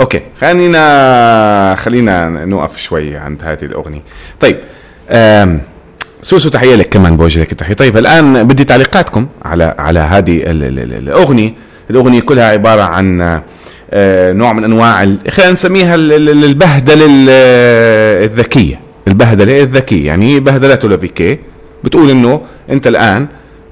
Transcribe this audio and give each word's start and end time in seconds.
أوكي 0.00 0.20
خلينا 0.40 1.74
خلينا 1.74 2.28
نوقف 2.44 2.76
شوي 2.78 3.16
عند 3.16 3.42
هذه 3.44 3.62
الأغنية. 3.64 4.02
طيب 4.40 4.56
سوسو 6.22 6.48
تحية 6.48 6.74
لك 6.74 6.88
كمان 6.88 7.16
بوجه 7.16 7.40
لك 7.40 7.52
التحية. 7.52 7.74
طيب 7.74 7.96
الآن 7.96 8.44
بدي 8.48 8.64
تعليقاتكم 8.64 9.26
على 9.42 9.74
على 9.78 9.98
هذه 9.98 10.36
ال- 10.36 10.64
ال- 10.64 10.78
ال- 10.78 10.92
الأغنية. 10.94 11.52
الأغنية 11.90 12.20
كلها 12.20 12.44
عبارة 12.50 12.82
عن 12.82 13.40
آه، 13.92 14.32
نوع 14.32 14.52
من 14.52 14.64
أنواع 14.64 15.04
خلينا 15.30 15.52
نسميها 15.52 15.94
ال- 15.94 16.12
ال- 16.12 16.44
البهدلة 16.44 17.04
ال- 17.06 17.28
الذكية. 18.24 18.80
البهدلة 19.08 19.62
الذكية 19.62 20.06
يعني 20.06 20.40
بهدلته 20.40 20.88
لبيكي 20.88 21.38
بتقول 21.84 22.10
إنه 22.10 22.42
أنت 22.70 22.86
الآن 22.86 23.26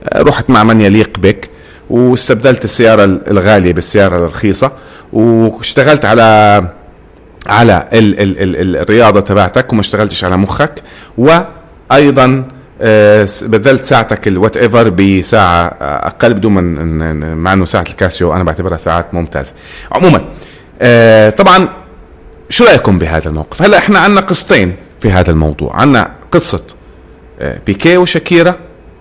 آه، 0.04 0.22
رحت 0.22 0.50
مع 0.50 0.64
من 0.64 0.80
يليق 0.80 1.18
بك 1.18 1.48
واستبدلت 1.90 2.64
السيارة 2.64 3.04
الغالية 3.04 3.72
بالسيارة 3.72 4.16
الرخيصة 4.16 4.72
واشتغلت 5.12 6.04
على 6.04 6.62
على 7.46 7.88
ال 7.92 8.20
ال 8.20 8.42
ال 8.42 8.56
ال 8.56 8.76
الرياضة 8.76 9.20
تبعتك 9.20 9.72
وما 9.72 9.80
اشتغلتش 9.80 10.24
على 10.24 10.36
مخك 10.36 10.82
وأيضا 11.18 12.44
آه، 12.80 13.28
بدلت 13.42 13.84
ساعتك 13.84 14.28
الوات 14.28 14.56
ايفر 14.56 14.88
بساعة 14.88 15.66
آه، 15.66 16.06
أقل 16.06 16.34
بدون 16.34 16.52
ما 16.52 17.34
مع 17.34 17.52
إنه 17.52 17.64
ساعة 17.64 17.82
الكاسيو 17.88 18.34
أنا 18.34 18.44
بعتبرها 18.44 18.76
ساعات 18.76 19.14
ممتازه 19.14 19.52
عموما 19.92 20.24
آه، 20.82 21.30
طبعا 21.30 21.68
شو 22.50 22.64
رأيكم 22.64 22.98
بهذا 22.98 23.28
الموقف؟ 23.28 23.62
هلأ 23.62 23.78
إحنا 23.78 23.98
عندنا 23.98 24.20
قصتين 24.20 24.76
في 25.00 25.10
هذا 25.10 25.30
الموضوع. 25.30 25.76
عندنا 25.76 26.10
قصة 26.32 26.62
بيكي 27.66 27.96
وشاكيرا 27.96 28.54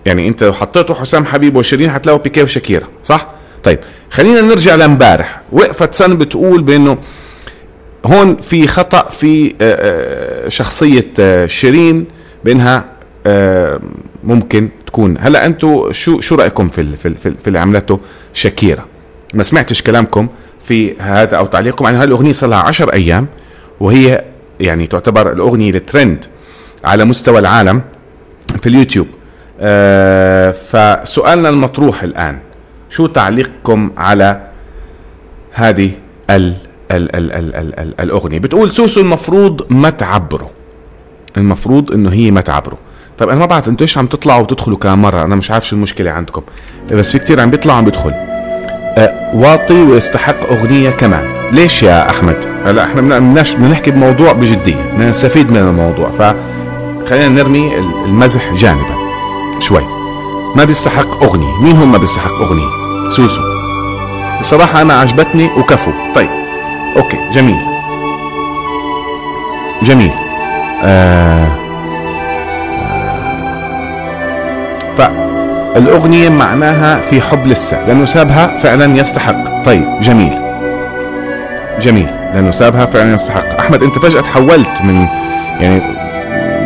يعني 0.06 0.28
أنت 0.28 0.42
لو 0.42 0.52
حطيتوا 0.52 0.94
حسام 0.94 1.26
حبيب 1.26 1.56
وشيرين 1.56 1.90
حتلاقوا 1.90 2.20
بيكي 2.20 2.42
وشاكيرا 2.42 2.86
صح؟ 3.02 3.26
طيب 3.64 3.78
خلينا 4.10 4.40
نرجع 4.40 4.74
لامبارح. 4.74 5.40
وقفت 5.52 5.94
سن 5.94 6.16
بتقول 6.18 6.62
بأنه 6.62 6.98
هون 8.06 8.36
في 8.36 8.66
خطأ 8.66 9.08
في 9.08 9.48
آه، 9.48 9.54
آه، 9.60 10.48
شخصية 10.48 11.06
آه، 11.20 11.46
شيرين 11.46 12.04
بأنها 12.44 12.84
ممكن 14.24 14.68
تكون. 14.86 15.16
هلا 15.20 15.46
أنتم 15.46 15.92
شو 15.92 16.20
شو 16.20 16.34
رأيكم 16.34 16.68
في 16.68 16.96
في 16.96 17.08
ال- 17.08 17.16
في, 17.16 17.28
ال- 17.28 17.34
في 17.42 17.46
اللي 17.48 17.58
عملته 17.58 18.00
شاكيرا؟ 18.34 18.84
ما 19.34 19.42
سمعتش 19.42 19.82
كلامكم 19.82 20.28
في 20.60 20.96
هذا 20.98 21.36
أو 21.36 21.46
تعليقكم 21.46 21.86
عن 21.86 21.94
هذه 21.94 22.04
الأغنية 22.04 22.32
صار 22.32 22.50
لها 22.50 22.58
10 22.58 22.92
أيام 22.92 23.26
وهي 23.80 24.24
يعني 24.60 24.86
تعتبر 24.86 25.32
الأغنية 25.32 25.70
الترند 25.70 26.24
على 26.84 27.04
مستوى 27.04 27.38
العالم 27.38 27.82
في 28.62 28.68
اليوتيوب. 28.68 29.06
فسؤالنا 30.52 31.48
المطروح 31.48 32.02
الآن 32.02 32.38
شو 32.90 33.06
تعليقكم 33.06 33.90
على 33.96 34.40
هذه 35.52 35.90
ال 36.30 36.54
ال 36.90 37.16
ال 37.16 37.32
ال 37.32 37.54
ال 37.56 37.78
ال 37.80 38.00
الأغنية؟ 38.00 38.38
بتقول 38.38 38.70
سوسو 38.70 39.00
المفروض 39.00 39.66
ما 39.72 39.90
تعبره 39.90 40.50
المفروض 41.36 41.92
إنه 41.92 42.12
هي 42.12 42.30
ما 42.30 42.40
تعبره 42.40 42.78
طيب 43.18 43.28
أنا 43.28 43.38
ما 43.38 43.46
بعرف 43.46 43.68
أنتوا 43.68 43.86
إيش 43.86 43.98
عم 43.98 44.06
تطلعوا 44.06 44.42
وتدخلوا 44.42 44.76
كم 44.78 45.02
مره 45.02 45.24
أنا 45.24 45.36
مش 45.36 45.50
عارف 45.50 45.66
شو 45.66 45.76
المشكلة 45.76 46.10
عندكم. 46.10 46.42
بس 46.92 47.12
في 47.12 47.18
كتير 47.18 47.40
عم 47.40 47.50
بيطلع 47.50 47.74
عم 47.74 47.84
بيدخل. 47.84 48.10
آه 48.14 49.30
واطي 49.34 49.82
ويستحق 49.82 50.46
أغنية 50.52 50.90
كمان. 50.90 51.24
ليش 51.52 51.82
يا 51.82 52.10
أحمد؟ 52.10 52.46
هلا 52.64 52.84
إحنا 52.84 53.00
بدناش 53.00 53.54
بدنا 53.54 53.68
نحكي 53.68 53.90
بموضوع 53.90 54.32
بجدية. 54.32 54.74
بدنا 54.92 55.08
نستفيد 55.10 55.50
من 55.50 55.56
الموضوع. 55.56 56.10
فخلينا 56.10 57.28
نرمي 57.28 57.78
ال- 57.78 58.04
المزح 58.04 58.54
جانبا. 58.54 58.94
شوي. 59.60 59.84
ما 60.56 60.64
بيستحق 60.64 61.22
أغنية. 61.22 61.60
مين 61.62 61.76
هم 61.76 61.92
ما 61.92 61.98
بيستحق 61.98 62.32
أغنية؟ 62.32 62.68
سوسو. 63.08 63.42
الصراحه 64.40 64.82
أنا 64.82 64.94
عجبتني 64.94 65.50
وكفو. 65.58 65.90
طيب. 66.14 66.30
أوكي 66.96 67.18
جميل. 67.32 67.58
جميل. 69.82 70.12
آه. 70.82 71.48
فالأغنية 74.98 76.28
معناها 76.28 77.00
في 77.00 77.20
حب 77.20 77.46
لسه 77.46 77.86
لأنه 77.86 78.04
سابها 78.04 78.58
فعلا 78.58 78.98
يستحق. 78.98 79.64
طيب 79.64 80.00
جميل. 80.00 80.38
جميل 81.80 82.08
لأنه 82.34 82.50
سابها 82.50 82.86
فعلا 82.86 83.14
يستحق. 83.14 83.58
أحمد 83.58 83.82
أنت 83.82 83.98
فجأة 83.98 84.20
تحولت 84.20 84.82
من 84.82 85.06
يعني 85.60 85.82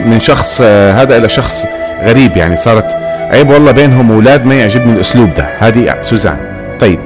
من 0.06 0.20
شخص 0.20 0.60
آه، 0.64 0.92
هذا 0.92 1.16
إلى 1.16 1.28
شخص 1.28 1.66
غريب 2.02 2.36
يعني 2.36 2.56
صارت 2.56 3.09
عيب 3.30 3.50
والله 3.50 3.72
بينهم 3.72 4.10
أولاد 4.12 4.46
ما 4.46 4.54
يعجبني 4.54 4.92
الأسلوب 4.92 5.34
ده. 5.34 5.48
هذه 5.58 5.98
سوزان. 6.00 6.38
طيب 6.80 6.98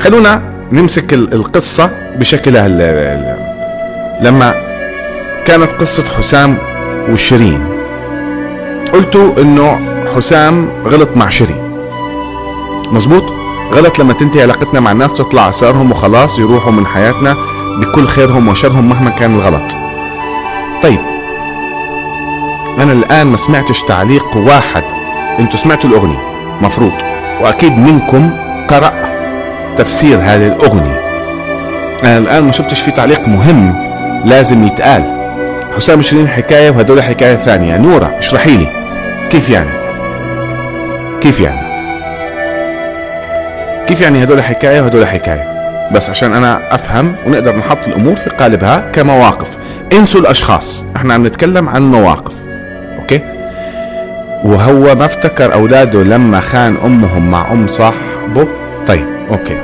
خلونا 0.00 0.42
نمسك 0.72 1.14
ال- 1.14 1.34
القصة 1.34 1.90
بشكلها 2.16 2.68
لما 4.22 4.54
كانت 5.44 5.70
قصة 5.80 6.04
حسام 6.18 6.58
وشيرين. 7.10 7.64
قلتوا 8.92 9.32
إنه 9.42 9.78
حسام 10.16 10.68
غلط 10.86 11.08
مع 11.16 11.28
شيرين. 11.28 11.72
مزبوط 12.92 13.24
غلط 13.72 13.98
لما 13.98 14.12
تنتهي 14.12 14.42
علاقتنا 14.42 14.80
مع 14.80 14.92
الناس 14.92 15.14
تطلع 15.14 15.48
اسرارهم 15.48 15.90
وخلاص 15.90 16.38
يروحوا 16.38 16.72
من 16.72 16.86
حياتنا 16.86 17.36
بكل 17.80 18.06
خيرهم 18.06 18.48
وشرهم 18.48 18.88
مهما 18.88 19.10
كان 19.10 19.34
الغلط. 19.34 19.72
طيب 20.82 20.98
أنا 22.78 22.92
الآن 22.92 23.26
ما 23.26 23.36
سمعتش 23.36 23.82
تعليق 23.82 24.36
واحد 24.36 24.82
أنتوا 25.38 25.58
سمعتوا 25.58 25.90
الأغنية. 25.90 26.18
مفروض. 26.60 26.92
وأكيد 27.40 27.78
منكم 27.78 28.30
قرأ 28.68 28.92
تفسير 29.76 30.16
هذه 30.16 30.46
الأغنية. 30.46 31.00
أنا 32.02 32.18
الآن 32.18 32.44
ما 32.44 32.52
شفتش 32.52 32.80
في 32.80 32.90
تعليق 32.90 33.28
مهم 33.28 33.74
لازم 34.24 34.66
يتقال. 34.66 35.04
حسام 35.76 35.98
وشيرين 35.98 36.28
حكاية 36.28 36.70
وهدول 36.70 37.02
حكاية 37.02 37.34
ثانية. 37.34 37.76
نورة 37.76 38.14
اشرحي 38.18 38.56
لي. 38.56 38.68
كيف 39.30 39.50
يعني؟ 39.50 39.70
كيف 41.20 41.40
يعني؟ 41.40 41.72
كيف 43.86 44.00
يعني 44.00 44.22
هدول 44.24 44.42
حكاية 44.42 44.80
وهدول 44.80 45.06
حكاية؟ 45.06 45.52
بس 45.92 46.10
عشان 46.10 46.32
أنا 46.32 46.74
أفهم 46.74 47.14
ونقدر 47.26 47.56
نحط 47.56 47.78
الأمور 47.86 48.16
في 48.16 48.30
قالبها 48.30 48.90
كمواقف. 48.92 49.58
انسوا 49.92 50.20
الأشخاص. 50.20 50.84
إحنا 50.96 51.14
عم 51.14 51.26
نتكلم 51.26 51.68
عن 51.68 51.90
مواقف. 51.90 52.51
وهو 54.44 54.94
ما 54.94 55.04
افتكر 55.04 55.54
أولاده 55.54 56.02
لما 56.02 56.40
خان 56.40 56.76
أمهم 56.84 57.30
مع 57.30 57.52
أم 57.52 57.66
صاحبه. 57.66 58.48
طيب 58.86 59.06
أوكي. 59.30 59.60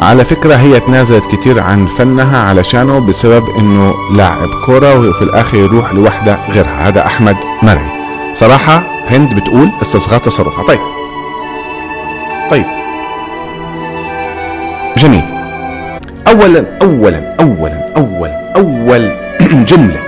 على 0.00 0.24
فكرة 0.24 0.54
هي 0.54 0.80
تنازلت 0.80 1.34
كتير 1.34 1.60
عن 1.60 1.86
فنها 1.86 2.38
علشانه 2.38 2.98
بسبب 2.98 3.48
إنه 3.58 3.94
لاعب 4.16 4.48
كرة 4.66 4.98
وفي 5.08 5.22
الآخر 5.22 5.56
يروح 5.58 5.92
لوحدة 5.92 6.38
غيرها. 6.50 6.88
هذا 6.88 7.06
أحمد 7.06 7.36
مرعي. 7.62 7.90
صراحة 8.34 8.82
هند 9.10 9.34
بتقول 9.34 9.70
استصغى 9.82 10.18
تصرفها. 10.18 10.64
طيب. 10.64 10.80
طيب. 12.50 12.64
جميل. 14.96 15.24
اولا 16.28 16.64
اولا 16.82 17.36
اولا 17.40 17.94
اولا 17.96 18.52
اول 18.56 19.12
جملة. 19.70 20.05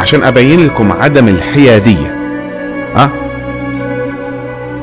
عشان 0.00 0.22
أبين 0.22 0.66
لكم 0.66 0.92
عدم 0.92 1.28
الحيادية. 1.28 2.16
ها؟ 2.94 3.10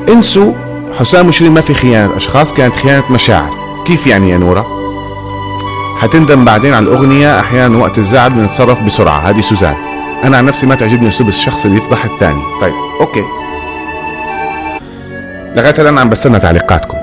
انسوا 0.08 0.52
حسام 0.98 1.28
وشيرين 1.28 1.52
ما 1.52 1.60
في 1.60 1.74
خيانة 1.74 2.16
أشخاص 2.16 2.52
كانت 2.52 2.76
خيانة 2.76 3.04
مشاعر. 3.10 3.50
كيف 3.86 4.06
يعني 4.06 4.30
يا 4.30 4.38
نورة؟ 4.38 4.66
حتندم 6.00 6.44
بعدين 6.44 6.74
على 6.74 6.82
الأغنية 6.82 7.40
أحيانا 7.40 7.78
وقت 7.78 7.98
الزعل 7.98 8.30
بنتصرف 8.30 8.82
بسرعة. 8.82 9.18
هذه 9.18 9.40
سوزان. 9.40 9.74
أنا 10.24 10.36
عن 10.36 10.46
نفسي 10.46 10.66
ما 10.66 10.74
تعجبني 10.74 11.08
أسلوب 11.08 11.28
الشخص 11.28 11.64
اللي 11.64 11.78
يفضح 11.78 12.04
الثاني. 12.04 12.42
طيب 12.60 12.74
أوكي. 13.00 13.24
لغاية 15.56 15.74
الآن 15.78 15.98
عم 15.98 16.08
بستنى 16.08 16.38
تعليقاتكم. 16.38 16.98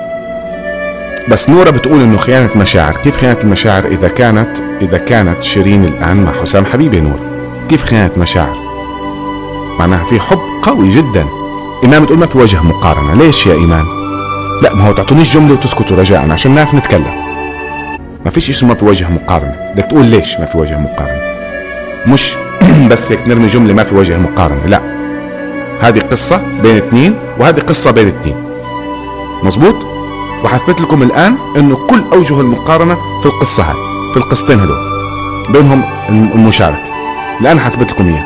بس 1.28 1.50
نورة 1.50 1.70
بتقول 1.70 2.00
إنه 2.00 2.16
خيانة 2.16 2.50
مشاعر. 2.56 2.96
كيف 2.96 3.16
خيانة 3.16 3.38
المشاعر 3.44 3.84
إذا 3.86 4.08
كانت 4.08 4.60
إذا 4.82 4.98
كانت 4.98 5.42
شيرين 5.42 5.84
الآن 5.84 6.24
مع 6.24 6.32
حسام 6.42 6.64
حبيبي 6.64 7.00
نورة؟ 7.00 7.31
كيف 7.68 7.84
خيانة 7.84 8.12
مشاعر؟ 8.16 8.56
معناها 9.78 10.04
في 10.04 10.20
حب 10.20 10.40
قوي 10.62 10.88
جدا. 10.88 11.26
إيمان 11.84 12.02
بتقول 12.02 12.18
ما 12.18 12.26
في 12.26 12.38
وجه 12.38 12.62
مقارنة. 12.62 13.14
ليش 13.14 13.46
يا 13.46 13.54
إيمان؟ 13.54 13.84
لا 14.62 14.74
ما 14.74 14.88
هو 14.88 14.92
تعطونيش 14.92 15.34
جملة 15.34 15.54
وتسكتوا 15.54 15.96
رجاء 15.96 16.30
عشان 16.30 16.54
نعرف 16.54 16.74
نتكلم. 16.74 17.22
ما 18.24 18.30
فيش 18.30 18.50
اسمه 18.50 18.68
ما 18.68 18.74
في 18.74 18.84
وجه 18.84 19.10
مقارنة. 19.10 19.56
بدك 19.74 19.84
تقول 19.84 20.04
ليش 20.04 20.40
ما 20.40 20.46
في 20.46 20.58
وجه 20.58 20.78
مقارنة؟ 20.78 21.20
مش 22.06 22.36
بس 22.90 23.12
هيك 23.12 23.28
نرمي 23.28 23.46
جملة 23.46 23.74
ما 23.74 23.84
في 23.84 23.94
وجه 23.94 24.18
مقارنة. 24.18 24.66
لا 24.66 24.82
هذه 25.80 26.00
قصة 26.00 26.42
بين 26.62 26.76
اثنين 26.76 27.18
وهذه 27.38 27.60
قصة 27.60 27.90
بين 27.90 28.08
اثنين. 28.08 28.36
مزبوط 29.42 29.76
وحثبت 30.44 30.80
لكم 30.80 31.02
الآن 31.02 31.36
إنه 31.56 31.76
كل 31.76 32.02
أوجه 32.12 32.40
المقارنة 32.40 32.94
في 33.20 33.26
القصة 33.26 33.62
هاي 33.62 33.76
في 34.12 34.16
القصتين 34.16 34.60
هدول 34.60 34.92
بينهم 35.48 35.82
الان 37.40 37.60
حثبت 37.60 37.90
لكم 37.90 38.08
إياه. 38.08 38.24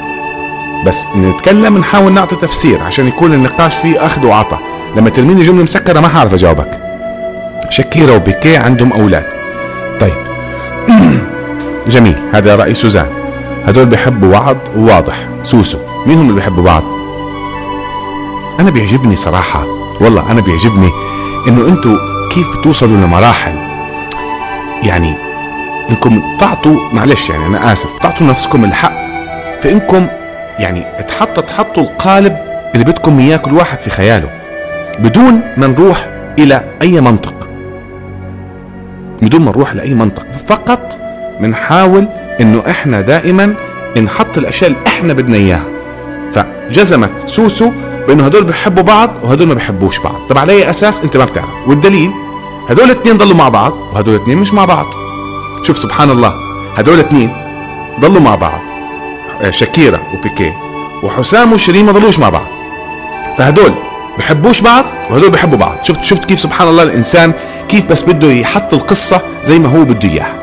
بس 0.87 1.07
نتكلم 1.17 1.79
نحاول 1.79 2.13
نعطي 2.13 2.37
تفسير 2.37 2.83
عشان 2.83 3.09
يكون 3.09 3.33
النقاش 3.33 3.77
فيه 3.77 4.07
أخذ 4.07 4.27
وعطاء. 4.27 4.61
لما 4.97 5.11
ترميني 5.11 5.43
جملة 5.43 5.63
مسكرة 5.63 6.01
ما 6.01 6.09
حعرف 6.09 6.35
أجاوبك. 6.35 6.79
شكيرا 7.71 8.17
وبيكي 8.17 8.57
عندهم 8.57 8.93
أولاد. 8.93 9.27
طيب. 10.01 10.27
جميل. 11.93 12.17
هذا 12.33 12.57
رأي 12.57 12.75
سوزان. 12.75 13.07
هدول 13.67 13.87
بيحبوا 13.87 14.33
بعض 14.33 14.57
وواضح. 14.77 15.29
سوسو 15.43 15.79
مين 16.07 16.19
هم 16.19 16.23
اللي 16.23 16.35
بيحبوا 16.35 16.65
بعض؟ 16.65 16.83
أنا 18.61 18.71
بيعجبني 18.71 19.17
صراحة 19.17 19.67
والله 20.01 20.33
أنا 20.33 20.41
بيعجبني 20.41 20.91
إنه 21.49 21.69
أنتم 21.69 21.99
كيف 22.31 22.57
توصلوا 22.57 22.97
لمراحل؟ 22.97 23.55
يعني 24.83 25.26
إنكم 25.91 26.23
تعطوا 26.41 26.77
معلش 26.93 27.31
يعني 27.31 27.47
أنا 27.47 27.73
آسف 27.73 27.99
تعطوا 27.99 28.27
نفسكم 28.27 28.65
الحق. 28.65 28.93
في 29.61 29.73
انكم 29.73 30.07
يعني 30.59 30.87
تحط 31.09 31.41
تحطوا 31.41 31.83
القالب 31.83 32.37
اللي 32.75 32.85
بدكم 32.85 33.19
إياه 33.19 33.37
كل 33.37 33.55
واحد 33.55 33.81
في 33.81 33.91
خياله. 33.91 34.31
بدون 34.99 35.41
ما 35.57 35.67
نروح 35.67 36.09
إلى 36.39 36.65
أي 36.83 37.01
منطق. 37.01 37.49
بدون 39.23 39.41
ما 39.41 39.51
نروح 39.51 39.75
لاي 39.75 39.95
منطق. 39.95 40.27
فقط 40.47 40.99
بنحاول 41.41 42.09
إنه 42.41 42.63
إحنا 42.71 43.01
دائما 43.01 43.55
نحط 44.03 44.39
الأشياء 44.39 44.71
اللي 44.71 44.83
إحنا 44.87 45.13
بدنا 45.13 45.37
إياها. 45.37 45.65
فجزمت 46.33 47.29
سوسو 47.29 47.73
بإنه 48.09 48.25
هدول 48.25 48.45
بيحبوا 48.45 48.83
بعض 48.83 49.11
وهدول 49.23 49.49
ما 49.49 49.55
بيحبوش 49.55 49.99
بعض. 49.99 50.15
طب 50.29 50.39
على 50.39 50.53
أي 50.53 50.71
أساس؟ 50.71 51.03
أنت 51.03 51.17
ما 51.17 51.25
بتعرف. 51.25 51.49
والدليل؟ 51.67 52.11
هدول 52.69 52.85
الاثنين 52.85 53.17
ضلوا 53.17 53.37
مع 53.37 53.49
بعض 53.49 53.73
وهدول 53.73 54.15
الاثنين 54.15 54.39
مش 54.39 54.55
مع 54.55 54.65
بعض. 54.65 54.87
شوف 55.67 55.79
سبحان 55.79 56.11
الله 56.11 56.35
هدول 56.77 56.95
الاثنين 56.95 57.31
ضلوا 58.01 58.21
مع 58.21 58.35
بعض 58.35 58.61
آه، 59.43 59.51
شاكيرا 59.51 60.01
وبيكي 60.15 60.53
وحسام 61.03 61.53
وشيرين 61.53 61.85
ما 61.85 61.93
ضلوش 61.93 62.19
مع 62.19 62.29
بعض. 62.29 62.47
فهدول 63.39 63.73
بحبوش 64.19 64.61
بعض 64.61 64.85
وهدول 65.11 65.31
بحبوا 65.31 65.59
بعض. 65.59 65.79
شفت 65.83 66.05
شفت 66.05 66.25
كيف 66.25 66.41
سبحان 66.41 66.69
الله 66.69 66.83
الإنسان 66.83 67.33
كيف 67.69 67.87
بس 67.91 68.03
بده 68.03 68.33
يحط 68.33 68.75
القصة 68.75 69.21
زي 69.45 69.59
ما 69.59 69.69
هو 69.69 69.85
بده 69.85 70.09
إياها. 70.09 70.35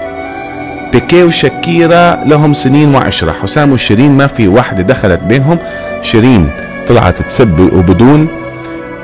بيكي 0.91 1.23
وشاكيرا 1.23 2.23
لهم 2.25 2.53
سنين 2.53 2.95
وعشرة 2.95 3.31
حسام 3.31 3.71
وشيرين 3.71 4.17
ما 4.17 4.27
في 4.27 4.47
واحدة 4.47 4.83
دخلت 4.83 5.19
بينهم 5.19 5.57
شيرين 6.01 6.51
طلعت 6.87 7.21
تسب 7.21 7.59
وبدون 7.59 8.27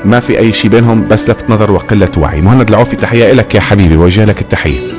ما 0.05 0.19
في 0.19 0.39
أي 0.39 0.53
شيء 0.53 0.71
بينهم 0.71 1.07
بس 1.07 1.29
لفت 1.29 1.49
نظر 1.49 1.71
وقلة 1.71 2.11
وعي. 2.17 2.41
مهند 2.41 2.69
العوفي 2.69 2.95
تحية 2.95 3.33
لك 3.33 3.55
يا 3.55 3.61
حبيبي 3.61 3.97
وجه 3.97 4.25
لك 4.25 4.41
التحية. 4.41 4.98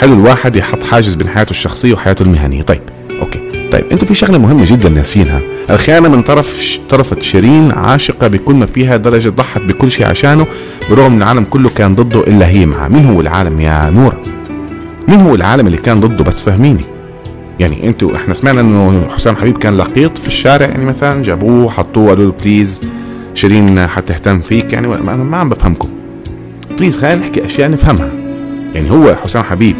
حلو 0.00 0.12
الواحد 0.12 0.56
يحط 0.56 0.82
حاجز 0.84 1.14
بين 1.14 1.28
حياته 1.28 1.50
الشخصية 1.50 1.92
وحياته 1.94 2.22
المهنية. 2.22 2.62
طيب 2.62 2.80
okay. 3.20 3.68
طيب 3.72 3.84
أنتوا 3.92 4.08
في 4.08 4.14
شغلة 4.14 4.38
مهمة 4.38 4.64
جدا 4.64 4.88
ناسينها. 4.88 5.40
الخيانة 5.70 6.08
من 6.08 6.22
طرف 6.22 6.78
طرف 6.88 7.14
شيرين 7.20 7.72
عاشقة 7.72 8.28
بكل 8.28 8.54
ما 8.54 8.66
فيها 8.66 8.96
درجة 8.96 9.28
ضحت 9.28 9.62
بكل 9.62 9.90
شيء 9.90 10.06
عشانه 10.06 10.46
برغم 10.90 11.12
إن 11.12 11.22
العالم 11.22 11.44
كله 11.44 11.70
كان 11.76 11.94
ضده 11.94 12.20
إلا 12.20 12.48
هي 12.48 12.66
معه. 12.66 12.88
مين 12.88 13.04
هو 13.04 13.20
العالم 13.20 13.60
يا 13.60 13.90
نور 13.90 14.14
مين 15.08 15.20
هو 15.20 15.34
العالم 15.34 15.66
اللي 15.66 15.78
كان 15.78 16.00
ضده؟ 16.00 16.24
بس 16.24 16.42
فهميني. 16.42 16.84
يعني 17.60 17.88
أنتوا 17.88 18.16
إحنا 18.16 18.34
سمعنا 18.34 18.60
إنه 18.60 19.06
حسام 19.14 19.36
حبيب 19.36 19.58
كان 19.58 19.76
لقيط 19.76 20.18
في 20.18 20.28
الشارع 20.28 20.66
يعني 20.66 20.84
مثلا 20.84 21.22
جابوه 21.22 21.70
حطوه 21.70 22.08
قالوا 22.08 22.24
له 22.24 22.34
please 22.44 22.80
شيرين 23.34 23.86
حتهتم 23.86 24.40
فيك 24.40 24.72
يعني 24.72 24.94
أنا 24.94 25.16
ما 25.16 25.36
عم 25.36 25.48
بفهمكم. 25.48 25.88
بليز 26.78 26.98
خلينا 26.98 27.16
نحكي 27.20 27.46
أشياء 27.46 27.70
نفهمها. 27.70 28.21
يعني 28.74 28.90
هو 28.90 29.16
حسام 29.24 29.42
حبيب 29.42 29.76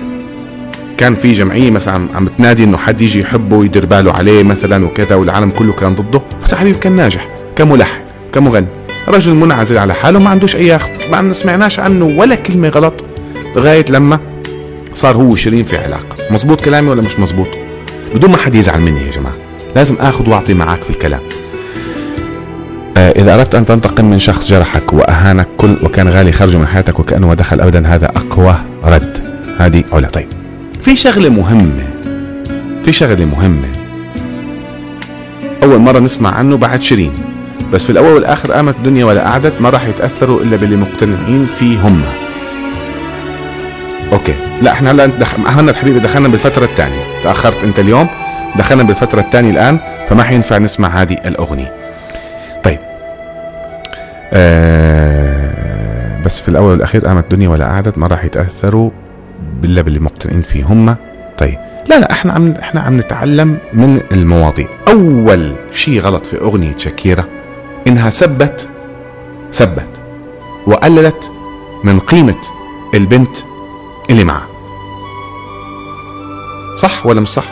كان 0.96 1.14
في 1.14 1.32
جمعية 1.32 1.70
مثلا 1.70 2.16
عم 2.16 2.24
بتنادي 2.24 2.64
إنه 2.64 2.76
حد 2.76 3.00
يجي 3.00 3.20
يحبه 3.20 3.56
ويدير 3.56 3.86
باله 3.86 4.12
عليه 4.12 4.42
مثلا 4.42 4.86
وكذا 4.86 5.14
والعالم 5.14 5.50
كله 5.50 5.72
كان 5.72 5.94
ضده. 5.94 6.22
حسام 6.44 6.58
حبيب 6.58 6.76
كان 6.76 6.96
ناجح 6.96 7.28
كملحن 7.56 8.00
كمغني 8.32 8.66
رجل 9.08 9.34
منعزل 9.34 9.78
على 9.78 9.94
حاله 9.94 10.18
ما 10.18 10.30
عندوش 10.30 10.56
أي 10.56 10.78
ما 11.10 11.32
سمعناش 11.32 11.80
عنه 11.80 12.04
ولا 12.06 12.34
كلمة 12.34 12.68
غلط 12.68 13.04
لغاية 13.56 13.84
لما 13.90 14.18
صار 14.94 15.16
هو 15.16 15.32
وشيرين 15.32 15.64
في 15.64 15.76
علاقة. 15.76 16.16
مزبوط 16.30 16.60
كلامي 16.60 16.88
ولا 16.90 17.02
مش 17.02 17.18
مزبوط 17.18 17.48
بدون 18.14 18.30
ما 18.30 18.36
حد 18.36 18.54
يزعل 18.54 18.80
مني 18.80 19.06
يا 19.06 19.10
جماعة 19.10 19.34
لازم 19.76 19.96
آخذ 20.00 20.30
وأعطي 20.30 20.54
معك 20.54 20.82
في 20.82 20.90
الكلام. 20.90 21.20
إذا 23.10 23.34
أردت 23.34 23.54
أن 23.54 23.64
تنتقم 23.64 24.04
من 24.04 24.18
شخص 24.18 24.48
جرحك 24.48 24.92
وأهانك 24.92 25.48
كل 25.58 25.76
وكان 25.82 26.08
غالي 26.08 26.32
خرجه 26.32 26.56
من 26.56 26.66
حياتك 26.66 27.00
وكأنه 27.00 27.34
دخل 27.34 27.60
أبدا 27.60 27.86
هذا 27.86 28.06
أقوى 28.06 28.56
رد. 28.84 29.18
هذه 29.58 29.84
أولى 29.92 30.06
طيب. 30.06 30.28
في 30.82 30.96
شغلة 30.96 31.28
مهمة. 31.28 31.84
في 32.84 32.92
شغلة 32.92 33.24
مهمة. 33.24 33.68
أول 35.62 35.78
مرة 35.78 35.98
نسمع 35.98 36.34
عنه 36.34 36.56
بعد 36.56 36.82
شيرين. 36.82 37.12
بس 37.72 37.84
في 37.84 37.90
الأول 37.90 38.12
والآخر 38.12 38.52
قامت 38.52 38.76
الدنيا 38.76 39.04
ولا 39.04 39.20
قعدت 39.20 39.60
ما 39.60 39.70
راح 39.70 39.86
يتأثروا 39.86 40.40
إلا 40.40 40.56
باللي 40.56 40.76
مقتنعين 40.76 41.46
فيه 41.58 41.80
هم 41.80 42.02
أوكي. 44.12 44.34
لا 44.62 44.72
إحنا 44.72 44.90
هلا. 44.90 45.10
هلا 45.46 45.72
حبيبي 45.72 45.98
دخلنا 45.98 46.28
بالفترة 46.28 46.64
الثانية. 46.64 47.02
تأخرت 47.22 47.64
أنت 47.64 47.78
اليوم 47.78 48.08
دخلنا 48.56 48.82
بالفترة 48.82 49.20
الثانية 49.20 49.50
الآن 49.50 49.78
فما 50.08 50.22
حينفع 50.22 50.58
نسمع 50.58 50.88
هذه 50.88 51.16
الأغنية. 51.26 51.81
آه 54.32 56.22
بس 56.24 56.40
في 56.40 56.48
الأول 56.48 56.70
والأخير 56.70 57.06
قامت 57.06 57.24
الدنيا 57.24 57.48
ولا 57.48 57.64
قعدت 57.66 57.98
ما 57.98 58.06
راح 58.06 58.24
يتأثروا 58.24 58.90
بالله 59.60 59.82
باللي 59.82 59.98
مقتنعين 59.98 60.42
فيه 60.42 60.64
هم. 60.64 60.96
طيب 61.38 61.58
لا 61.90 61.98
لا 61.98 62.12
إحنا 62.12 62.32
عم 62.32 62.50
إحنا 62.52 62.80
عم 62.80 62.98
نتعلم 62.98 63.58
من 63.72 64.00
المواضيع. 64.12 64.68
أول 64.88 65.52
شيء 65.72 66.00
غلط 66.00 66.26
في 66.26 66.40
أغنية 66.40 66.76
شاكيرا 66.76 67.24
إنها 67.86 68.10
سبت 68.10 68.68
سبت 69.50 69.90
وقللت 70.66 71.30
من 71.84 72.00
قيمة 72.00 72.40
البنت 72.94 73.36
اللي 74.10 74.24
معها. 74.24 74.48
صح 76.76 77.06
ولا 77.06 77.20
مش 77.20 77.28
صح؟ 77.28 77.44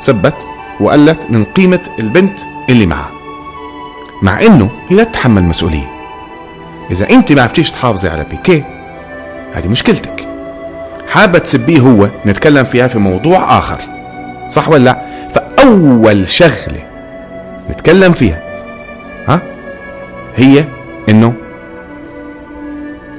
سبت 0.00 0.36
وقلت 0.80 1.26
من 1.30 1.44
قيمة 1.44 1.80
البنت 1.98 2.38
اللي 2.68 2.86
معها. 2.86 3.10
مع 4.22 4.40
إنه 4.40 4.70
هي 4.88 4.96
لا 4.96 5.04
تتحمل 5.04 5.42
مسؤوليه 5.44 5.90
إذا 6.90 7.10
أنت 7.10 7.32
ما 7.32 7.42
عرفتيش 7.42 7.70
تحافظي 7.70 8.08
على 8.08 8.24
بيكي 8.24 8.64
هذه 9.52 9.68
مشكلتك. 9.68 10.28
حابة 11.08 11.38
تسبيه 11.38 11.80
هو 11.80 12.08
نتكلم 12.26 12.64
فيها 12.64 12.86
في 12.88 12.98
موضوع 12.98 13.58
آخر 13.58 13.80
صح 14.50 14.68
ولا 14.68 14.84
لا؟ 14.84 15.02
فأول 15.34 16.28
شغلة 16.28 16.82
نتكلم 17.70 18.12
فيها 18.12 18.42
ها 19.28 19.42
هي 20.36 20.64
إنه 21.08 21.34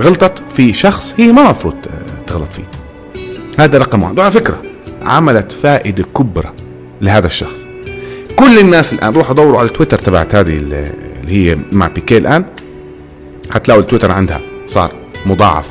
غلطت 0.01 0.43
في 0.55 0.73
شخص 0.73 1.15
هي 1.17 1.31
ما 1.31 1.41
المفروض 1.41 1.75
تغلط 2.27 2.49
فيه. 2.51 2.63
هذا 3.59 3.77
رقم 3.77 4.03
واحد. 4.03 4.19
وعلى 4.19 4.31
فكرة 4.31 4.61
عملت 5.05 5.51
فائدة 5.51 6.03
كبرى 6.15 6.53
لهذا 7.01 7.27
الشخص. 7.27 7.66
كل 8.37 8.59
الناس 8.59 8.93
الآن 8.93 9.13
روحوا 9.13 9.35
دوروا 9.35 9.59
على 9.59 9.67
التويتر 9.67 9.97
تبعت 9.97 10.35
هذه 10.35 10.57
اللي 10.57 10.91
هي 11.27 11.57
مع 11.71 11.87
بيكي 11.87 12.17
الآن. 12.17 12.45
حتلاقوا 13.51 13.81
التويتر 13.81 14.11
عندها 14.11 14.41
صار 14.67 14.91
مضاعف 15.25 15.69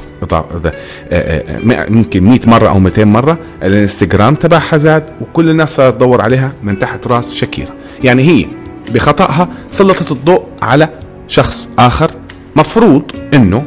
يمكن 1.89 2.25
100 2.25 2.41
مرة 2.47 2.69
أو 2.69 2.79
200 2.79 3.05
مرة. 3.05 3.39
الإنستغرام 3.63 4.35
تبعها 4.35 4.77
زاد 4.77 5.05
وكل 5.21 5.51
الناس 5.51 5.75
صارت 5.75 5.95
تدور 5.95 6.21
عليها 6.21 6.53
من 6.63 6.79
تحت 6.79 7.07
راس 7.07 7.35
شكيرا 7.35 7.71
يعني 8.05 8.23
هي 8.23 8.47
بخطأها 8.95 9.49
سلطت 9.71 10.13
الضوء 10.13 10.47
على 10.63 10.89
شخص 11.29 11.69
آخر 11.79 12.11
مفروض 12.57 13.03
أنه 13.35 13.65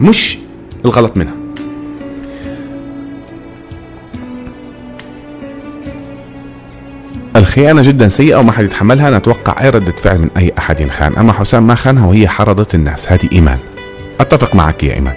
مش 0.00 0.38
الغلط 0.84 1.16
منها. 1.16 1.39
الخيانة 7.40 7.82
جدا 7.82 8.08
سيئة 8.08 8.36
وما 8.36 8.52
حد 8.52 8.64
يتحملها. 8.64 9.18
نتوقع 9.18 9.62
أي 9.62 9.70
ردة 9.70 9.92
فعل 9.92 10.18
من 10.18 10.30
أي 10.36 10.52
أحد 10.58 10.80
ينخان 10.80 11.16
أما 11.16 11.32
حسام 11.32 11.66
ما 11.66 11.74
خانها 11.74 12.06
وهي 12.06 12.28
حرضت 12.28 12.74
الناس. 12.74 13.12
هذه 13.12 13.28
إيمان. 13.32 13.58
أتفق 14.20 14.54
معك 14.54 14.84
يا 14.84 14.94
إيمان. 14.94 15.14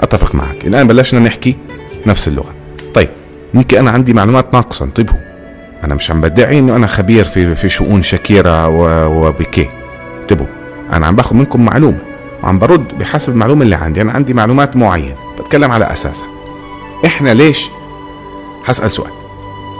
أتفق 0.00 0.34
معك. 0.34 0.66
الآن 0.66 0.86
بلشنا 0.86 1.20
نحكي 1.20 1.56
نفس 2.06 2.28
اللغة. 2.28 2.54
طيب 2.94 3.08
يمكن 3.54 3.78
أنا 3.78 3.90
عندي 3.90 4.12
معلومات 4.12 4.54
ناقصة. 4.54 4.84
انتبهوا. 4.84 5.20
أنا 5.84 5.94
مش 5.94 6.10
عم 6.10 6.20
بدعي 6.20 6.58
إنه 6.58 6.76
أنا 6.76 6.86
خبير 6.86 7.24
في 7.24 7.54
في 7.54 7.68
شؤون 7.68 8.02
شاكيرا 8.02 8.66
وبيكي. 9.06 9.68
انتبهوا. 10.20 10.48
أنا 10.92 11.06
عم 11.06 11.16
باخذ 11.16 11.36
منكم 11.36 11.64
معلومة. 11.64 11.98
وعم 12.42 12.58
برد 12.58 12.98
بحسب 12.98 13.32
المعلومة 13.32 13.62
اللي 13.62 13.76
عندي. 13.76 14.02
أنا 14.02 14.12
عندي 14.12 14.34
معلومات 14.34 14.76
معينة. 14.76 15.16
بتكلم 15.38 15.70
على 15.70 15.92
أساسها. 15.92 16.28
إحنا 17.04 17.34
ليش؟ 17.34 17.64
هسأل 18.64 18.90
سؤال. 18.90 19.12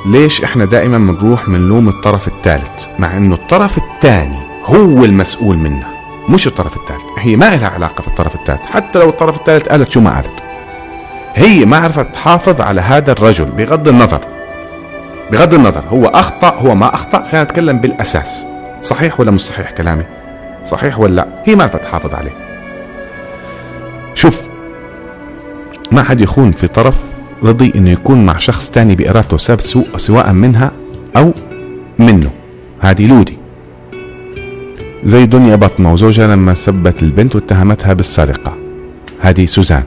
ليش 0.06 0.44
إحنا 0.44 0.64
دائما 0.64 0.98
بنروح 0.98 1.46
بنلوم 1.46 1.88
الطرف 1.88 2.28
الثالث؟ 2.28 2.86
مع 2.98 3.16
إنه 3.16 3.34
الطرف 3.34 3.78
الثاني 3.78 4.38
هو 4.64 5.04
المسؤول 5.04 5.58
منه 5.58 5.86
مش 6.28 6.46
الطرف 6.46 6.76
الثالث. 6.76 7.04
هي 7.18 7.36
ما 7.36 7.56
لها 7.56 7.68
علاقة 7.68 8.02
في 8.02 8.08
الطرف 8.08 8.34
الثالث 8.34 8.60
حتى 8.60 8.98
لو 8.98 9.08
الطرف 9.08 9.38
الثالث 9.38 9.68
قالت 9.68 9.90
شو 9.90 10.00
ما 10.00 10.14
قالت. 10.14 10.42
هي 11.34 11.64
ما 11.64 11.78
عرفت 11.78 12.14
تحافظ 12.14 12.60
على 12.60 12.80
هذا 12.80 13.12
الرجل 13.12 13.44
بغض 13.44 13.88
النظر 13.88 14.20
بغض 15.32 15.54
النظر 15.54 15.84
هو 15.88 16.06
أخطأ 16.06 16.54
هو 16.54 16.74
ما 16.74 16.94
أخطأ 16.94 17.22
خلينا 17.22 17.44
نتكلم 17.44 17.78
بالأساس. 17.78 18.46
صحيح 18.82 19.20
ولا 19.20 19.30
مش 19.30 19.40
صحيح 19.40 19.70
كلامي؟ 19.70 20.04
صحيح 20.64 20.98
ولا 20.98 21.14
لا؟ 21.14 21.28
هي 21.44 21.54
ما 21.54 21.62
عرفت 21.62 21.82
تحافظ 21.82 22.14
عليه. 22.14 22.36
شوف 24.14 24.40
ما 25.92 26.02
حد 26.02 26.20
يخون 26.20 26.52
في 26.52 26.68
طرف 26.68 26.94
رضي 27.42 27.72
انه 27.76 27.90
يكون 27.90 28.26
مع 28.26 28.36
شخص 28.38 28.70
تاني 28.70 28.94
بإرادته 28.94 29.36
سبب 29.36 29.60
سوء 29.60 29.86
سواء 29.96 30.32
منها 30.32 30.72
أو 31.16 31.32
منه. 31.98 32.30
هذه 32.80 33.06
لودي. 33.06 33.38
زي 35.04 35.26
دنيا 35.26 35.56
بطمة 35.56 35.92
وزوجها 35.92 36.26
لما 36.26 36.54
سبت 36.54 37.02
البنت 37.02 37.34
واتهمتها 37.34 37.92
بالسرقة. 37.92 38.56
هذه 39.20 39.46
سوزان. 39.46 39.82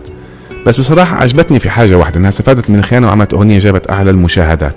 بس 0.66 0.80
بصراحة 0.80 1.16
عجبتني 1.18 1.60
في 1.60 1.70
حاجة 1.70 1.96
واحدة 1.98 2.18
إنها 2.18 2.30
استفادت 2.30 2.70
من 2.70 2.80
الخيانة 2.80 3.08
وعملت 3.08 3.34
أغنية 3.34 3.60
جابت 3.60 3.92
أعلى 3.92 4.10
المشاهدات. 4.10 4.76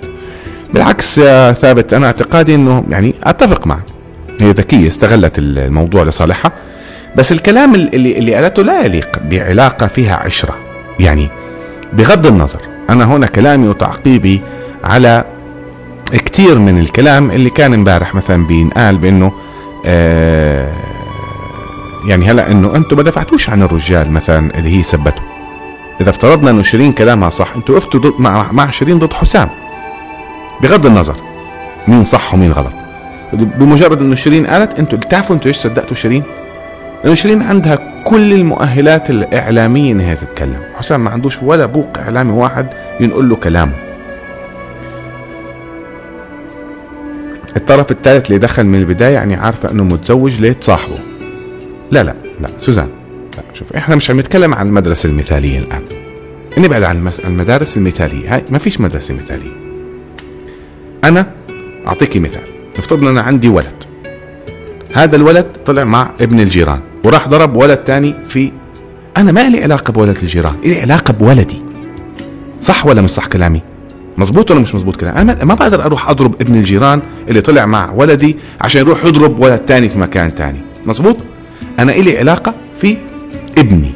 بالعكس 0.73 1.17
يا 1.17 1.51
ثابت 1.51 1.93
أنا 1.93 2.05
اعتقادي 2.05 2.55
إنه 2.55 2.85
يعني 2.89 3.13
أتفق 3.23 3.67
معك. 3.67 3.83
هي 4.41 4.51
ذكية 4.51 4.87
استغلت 4.87 5.39
الموضوع 5.39 6.03
لصالحها. 6.03 6.51
بس 7.15 7.31
الكلام 7.31 7.75
اللي 7.75 8.17
اللي 8.17 8.35
قالته 8.35 8.63
لا 8.63 8.85
يليق 8.85 9.19
بعلاقة 9.29 9.87
فيها 9.87 10.15
عشرة. 10.15 10.55
يعني 10.99 11.29
بغض 11.97 12.25
النظر 12.25 12.61
أنا 12.89 13.05
هنا 13.05 13.27
كلامي 13.27 13.67
وتعقيبي 13.67 14.41
على 14.83 15.25
كثير 16.11 16.59
من 16.59 16.79
الكلام 16.79 17.31
اللي 17.31 17.49
كان 17.49 17.73
امبارح 17.73 18.15
مثلا 18.15 18.47
بينقال 18.47 18.97
بأنه 18.97 19.31
آه 19.85 20.73
يعني 22.07 22.31
هلا 22.31 22.51
إنه 22.51 22.75
أنتم 22.75 22.97
ما 22.97 23.03
دفعتوش 23.03 23.49
عن 23.49 23.63
الرجال 23.63 24.11
مثلا 24.11 24.57
اللي 24.57 24.77
هي 24.77 24.83
سبته. 24.83 25.21
إذا 26.01 26.09
افترضنا 26.09 26.49
إنه 26.51 26.61
شيرين 26.61 26.91
كلامها 26.91 27.29
صح 27.29 27.55
أنتم 27.55 27.73
وقفتوا 27.73 27.99
ضد 27.99 28.13
مع, 28.19 28.51
مع 28.51 28.71
شيرين 28.71 28.99
ضد 28.99 29.13
حسام. 29.13 29.49
بغض 30.61 30.85
النظر 30.85 31.15
مين 31.87 32.03
صح 32.03 32.33
ومين 32.33 32.51
غلط. 32.51 32.73
بمجرد 33.33 34.01
إنه 34.01 34.15
شيرين 34.15 34.47
قالت 34.47 34.79
أنتم 34.79 34.97
بتعرفوا 34.97 35.35
أنتم 35.35 35.47
إيش 35.47 35.57
صدقتوا 35.57 35.95
شيرين؟ 35.95 36.23
لأنه 37.03 37.15
شيرين 37.15 37.41
عندها 37.41 37.94
كل 38.05 38.33
المؤهلات 38.33 39.09
الإعلامية 39.09 39.91
انها 39.91 40.15
تتكلم، 40.15 40.61
حسام 40.75 41.03
ما 41.03 41.09
عندوش 41.09 41.43
ولا 41.43 41.65
بوق 41.65 41.97
إعلامي 41.97 42.31
واحد 42.31 42.67
ينقل 42.99 43.29
له 43.29 43.35
كلامه. 43.35 43.73
الطرف 47.57 47.91
الثالث 47.91 48.27
اللي 48.27 48.39
دخل 48.39 48.63
من 48.63 48.79
البداية 48.79 49.13
يعني 49.13 49.35
عارفة 49.35 49.71
إنه 49.71 49.83
متزوج 49.83 50.39
ليه 50.39 50.51
تصاحبه. 50.51 50.97
لا 51.91 52.03
لا 52.03 52.15
لا 52.41 52.49
سوزان 52.57 52.89
لا 53.37 53.43
شوف 53.53 53.73
إحنا 53.73 53.95
مش 53.95 54.09
عم 54.09 54.19
نتكلم 54.19 54.53
عن 54.53 54.67
المدرسة 54.67 55.09
المثالية 55.09 55.59
الآن. 55.59 55.81
نبعد 56.57 56.83
عن 56.83 57.11
المدارس 57.25 57.77
المثالية، 57.77 58.35
هاي 58.35 58.43
ما 58.49 58.57
فيش 58.57 58.81
مدرسة 58.81 59.13
مثالية. 59.13 59.51
أنا 61.03 61.31
أعطيكي 61.87 62.19
مثال، 62.19 62.43
نفترض 62.77 63.01
إن 63.01 63.07
أنا 63.07 63.21
عندي 63.21 63.49
ولد. 63.49 63.83
هذا 64.95 65.15
الولد 65.15 65.45
طلع 65.65 65.83
مع 65.83 66.11
ابن 66.21 66.39
الجيران 66.39 66.79
وراح 67.05 67.27
ضرب 67.27 67.57
ولد 67.57 67.77
تاني 67.77 68.15
في 68.27 68.51
أنا 69.17 69.31
ما 69.31 69.49
لي 69.49 69.63
علاقة 69.63 69.91
بولد 69.91 70.17
الجيران 70.21 70.53
لي 70.65 70.81
علاقة 70.81 71.11
بولدي. 71.13 71.61
صح 72.61 72.85
ولا 72.85 73.01
مش 73.01 73.09
صح 73.09 73.25
كلامي؟ 73.25 73.61
مزبوط 74.17 74.51
ولا 74.51 74.59
مش 74.59 74.75
مزبوط 74.75 74.95
كلامي؟ 74.95 75.21
أنا 75.21 75.43
ما 75.43 75.53
بقدر 75.53 75.85
أروح 75.85 76.09
أضرب 76.09 76.35
ابن 76.41 76.55
الجيران 76.55 77.01
اللي 77.29 77.41
طلع 77.41 77.65
مع 77.65 77.91
ولدي 77.91 78.35
عشان 78.61 78.81
يروح 78.81 79.05
يضرب 79.05 79.39
ولد 79.39 79.59
تاني 79.59 79.89
في 79.89 79.99
مكان 79.99 80.35
تاني. 80.35 80.61
مزبوط 80.85 81.17
أنا 81.79 81.91
إلي 81.91 82.17
علاقة 82.17 82.53
في 82.81 82.97
ابني. 83.57 83.93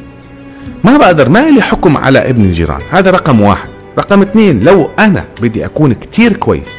ما 0.83 0.97
بقدر 0.97 1.29
ما 1.29 1.49
لي 1.49 1.61
حكم 1.61 1.97
على 1.97 2.29
ابن 2.29 2.45
الجيران. 2.45 2.81
هذا 2.91 3.11
رقم 3.11 3.41
واحد. 3.41 3.69
رقم 3.97 4.21
اثنين 4.21 4.59
لو 4.63 4.89
أنا 4.99 5.25
بدي 5.41 5.65
أكون 5.65 5.93
كتير 5.93 6.33
كويس 6.33 6.77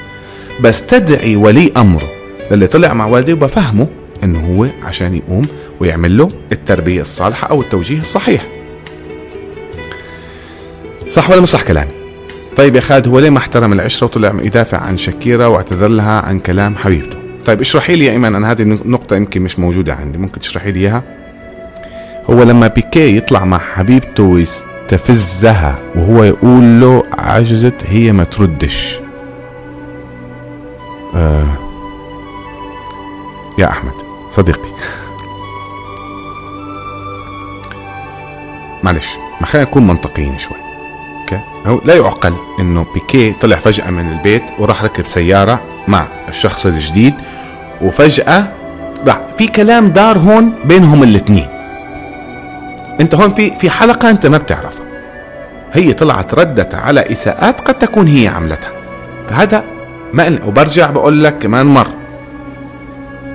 بستدعي 0.60 1.36
ولي 1.36 1.72
أمره 1.76 2.08
للي 2.50 2.66
طلع 2.66 2.92
مع 2.92 3.06
والدي 3.06 3.32
وبفهمه 3.32 3.88
انه 4.24 4.56
هو 4.56 4.66
عشان 4.82 5.14
يقوم 5.16 5.46
ويعمل 5.80 6.18
له 6.18 6.28
التربية 6.52 7.00
الصالحة 7.00 7.48
أو 7.48 7.60
التوجيه 7.60 8.00
الصحيح. 8.00 8.46
صح 11.08 11.30
ولا 11.30 11.40
مش 11.40 11.48
صح 11.48 11.62
كلامي؟ 11.62 11.90
طيب 12.56 12.76
يا 12.76 12.80
خالد 12.80 13.08
هو 13.08 13.18
ليه 13.18 13.30
ما 13.30 13.38
احترم 13.38 13.72
العشرة 13.72 14.04
وطلع 14.06 14.34
يدافع 14.42 14.78
عن 14.78 14.98
شكيرة 14.98 15.48
واعتذر 15.48 15.88
لها 15.88 16.20
عن 16.20 16.40
كلام 16.40 16.76
حبيبته؟ 16.76 17.18
طيب 17.46 17.60
اشرحي 17.60 17.96
لي 17.96 18.04
يا 18.04 18.10
ايمن 18.10 18.34
أنا 18.34 18.50
هذه 18.50 18.62
النقطة 18.62 19.16
يمكن 19.16 19.42
مش 19.42 19.58
موجودة 19.58 19.94
عندي 19.94 20.18
ممكن 20.18 20.40
تشرحي 20.40 20.72
لي 20.72 20.80
إياها؟ 20.80 21.02
هو 22.30 22.42
لما 22.42 22.66
بيكي 22.66 23.16
يطلع 23.16 23.44
مع 23.44 23.58
حبيبته 23.58 24.22
ويستفزها 24.22 25.78
وهو 25.96 26.24
يقول 26.24 26.80
له 26.80 27.02
عجزت 27.12 27.74
هي 27.86 28.12
ما 28.12 28.24
تردش. 28.24 28.98
آه. 31.14 31.58
يا 33.58 33.68
أحمد. 33.70 33.92
صديقي. 34.30 34.68
معلش 38.82 39.08
ما 39.40 39.46
خلينا 39.46 39.68
نكون 39.68 39.86
منطقيين 39.86 40.38
شوي. 40.38 40.56
أوكي؟ 41.20 41.40
هو 41.66 41.80
لا 41.84 41.94
يعقل 41.94 42.34
إنه 42.60 42.86
بيكي 42.94 43.32
طلع 43.32 43.56
فجأة 43.56 43.90
من 43.90 44.12
البيت 44.12 44.42
وراح 44.58 44.84
ركب 44.84 45.06
سيارة 45.06 45.60
مع 45.88 46.06
الشخص 46.28 46.66
الجديد 46.66 47.14
وفجأة 47.82 48.52
راح 49.06 49.20
في 49.38 49.46
كلام 49.46 49.88
دار 49.88 50.18
هون 50.18 50.54
بينهم 50.64 51.02
الاثنين 51.02 51.48
أنت 53.00 53.14
هون 53.14 53.34
في 53.34 53.54
في 53.54 53.70
حلقة 53.70 54.10
أنت 54.10 54.26
ما 54.26 54.38
بتعرفها. 54.38 54.86
هي 55.72 55.92
طلعت 55.92 56.34
ردت 56.34 56.74
على 56.74 57.12
إساءات 57.12 57.60
قد 57.60 57.74
تكون 57.74 58.06
هي 58.06 58.28
عملتها. 58.28 58.72
فهذا 59.28 59.64
ما 60.12 60.38
وبرجع 60.46 60.90
بقول 60.90 61.24
لك 61.24 61.38
كمان 61.38 61.66
مرة. 61.66 61.99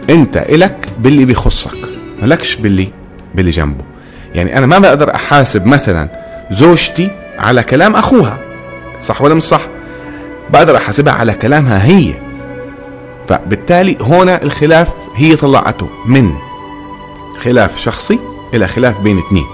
انت 0.09 0.37
إلك 0.37 0.89
باللي 0.99 1.25
بيخصك 1.25 1.77
مالكش 2.21 2.55
باللي 2.55 2.87
باللي 3.35 3.51
جنبه. 3.51 3.83
يعني 4.35 4.57
أنا 4.57 4.65
ما 4.65 4.79
بقدر 4.79 5.15
أحاسب 5.15 5.65
مثلا 5.65 6.09
زوجتي 6.51 7.11
على 7.39 7.63
كلام 7.63 7.95
أخوها 7.95 8.39
صح 9.01 9.21
ولا 9.21 9.33
مش 9.33 9.43
صح؟ 9.43 9.61
بقدر 10.49 10.77
أحاسبها 10.77 11.13
على 11.13 11.33
كلامها 11.33 11.85
هي. 11.85 12.13
فبالتالي 13.27 13.97
هنا 14.01 14.43
الخلاف 14.43 14.89
هي 15.15 15.35
طلعته 15.35 15.89
من 16.05 16.33
خلاف 17.39 17.79
شخصي 17.79 18.19
إلى 18.53 18.67
خلاف 18.67 18.99
بين 18.99 19.17
اثنين 19.17 19.45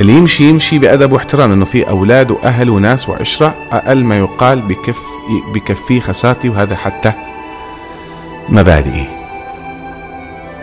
اللي 0.00 0.12
يمشي 0.12 0.44
يمشي 0.48 0.78
بأدب 0.78 1.12
واحترام 1.12 1.52
إنه 1.52 1.64
في 1.64 1.88
أولاد 1.88 2.30
وأهل 2.30 2.70
وناس 2.70 3.08
وعشرة 3.08 3.54
أقل 3.72 4.04
ما 4.04 4.18
يقال 4.18 4.62
بكف 4.62 4.98
بكفيه 5.54 6.00
خسارتي 6.00 6.48
وهذا 6.48 6.76
حتى 6.76 7.12
مبادئي 8.48 9.06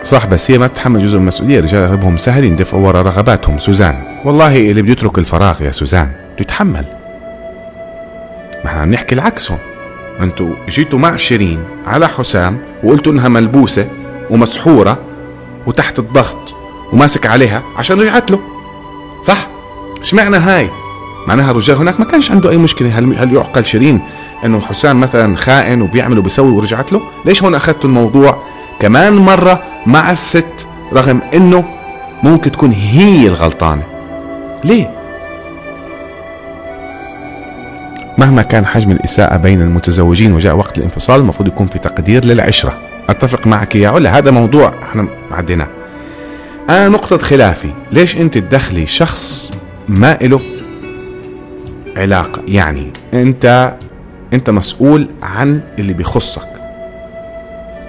صح 0.04 0.26
بس 0.26 0.50
هي 0.50 0.58
ما 0.58 0.66
تتحمل 0.66 1.06
جزء 1.06 1.14
من 1.14 1.20
المسؤولية. 1.20 1.58
الرجال 1.58 1.82
أغلبهم 1.82 2.16
سهل 2.16 2.44
يندفعوا 2.44 2.86
ورا 2.86 3.02
رغباتهم. 3.02 3.58
سوزان. 3.58 4.02
والله 4.24 4.56
اللي 4.56 4.82
بيترك 4.82 5.18
الفراغ 5.18 5.62
يا 5.62 5.70
سوزان. 5.70 6.12
تتحمل 6.36 6.84
ما 8.64 8.70
إحنا 8.70 8.84
بنحكي 8.84 9.14
العكس 9.14 9.50
هون 9.50 9.60
أنتوا 10.20 10.54
جيتوا 10.68 10.98
مع 10.98 11.16
شيرين 11.16 11.64
على 11.86 12.08
حسام 12.08 12.58
وقلتوا 12.82 13.12
إنها 13.12 13.28
ملبوسة 13.28 13.88
ومسحورة 14.30 14.98
وتحت 15.66 15.98
الضغط 15.98 16.54
وماسك 16.92 17.26
عليها 17.26 17.62
عشان 17.76 18.00
رجعت 18.00 18.30
له 18.30 18.40
صح؟ 19.22 19.48
اشمعنى 20.00 20.36
هاي؟ 20.36 20.70
معناها 21.26 21.50
الرجال 21.50 21.76
هناك 21.76 22.00
ما 22.00 22.06
كانش 22.06 22.30
عنده 22.30 22.50
أي 22.50 22.56
مشكلة. 22.56 22.98
هل 22.98 23.14
هل 23.18 23.34
يعقل 23.34 23.64
شيرين؟ 23.64 24.00
إنه 24.44 24.60
حسام 24.60 25.00
مثلا 25.00 25.36
خائن 25.36 25.82
وبيعمل 25.82 26.18
وبيسوي 26.18 26.50
ورجعت 26.50 26.92
له 26.92 27.02
ليش 27.24 27.42
هون 27.42 27.54
اخذتوا 27.54 27.90
الموضوع؟ 27.90 28.42
كمان 28.80 29.12
مرة 29.12 29.62
مع 29.86 30.12
الست 30.12 30.68
رغم 30.92 31.20
إنه 31.34 31.64
ممكن 32.22 32.52
تكون 32.52 32.72
هي 32.72 33.26
الغلطانة. 33.26 33.82
ليه؟ 34.64 34.90
مهما 38.18 38.42
كان 38.42 38.66
حجم 38.66 38.90
الإساءة 38.90 39.36
بين 39.36 39.60
المتزوجين 39.60 40.32
وجاء 40.32 40.56
وقت 40.56 40.78
الانفصال 40.78 41.20
المفروض 41.20 41.48
يكون 41.48 41.66
في 41.66 41.78
تقدير 41.78 42.24
للعشرة. 42.24 42.78
أتفق 43.08 43.46
معك 43.46 43.76
يا 43.76 43.88
علا 43.88 44.18
هذا 44.18 44.30
موضوع 44.30 44.74
إحنا 44.82 45.08
عديناه. 45.30 45.68
أنا 46.70 46.88
نقطة 46.88 47.18
خلافي. 47.18 47.70
ليش 47.92 48.16
أنت 48.16 48.38
تدخلي 48.38 48.86
شخص 48.86 49.50
ما 49.88 50.18
له 50.22 50.40
علاقة؟ 51.96 52.42
يعني 52.48 52.92
أنت 53.14 53.74
أنت 54.34 54.50
مسؤول 54.50 55.08
عن 55.22 55.60
اللي 55.78 55.92
بيخصك. 55.92 56.48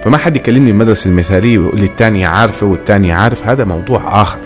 فما 0.04 0.18
حد 0.18 0.36
يكلمني 0.36 0.70
المدرسة 0.70 1.10
المثالية 1.10 1.58
ويقول 1.58 1.80
لي 1.80 1.86
الثانية 1.86 2.26
عارفة 2.26 2.66
والثانية 2.66 3.14
عارف 3.14 3.48
هذا 3.48 3.64
موضوع 3.64 4.22
آخر. 4.22 4.38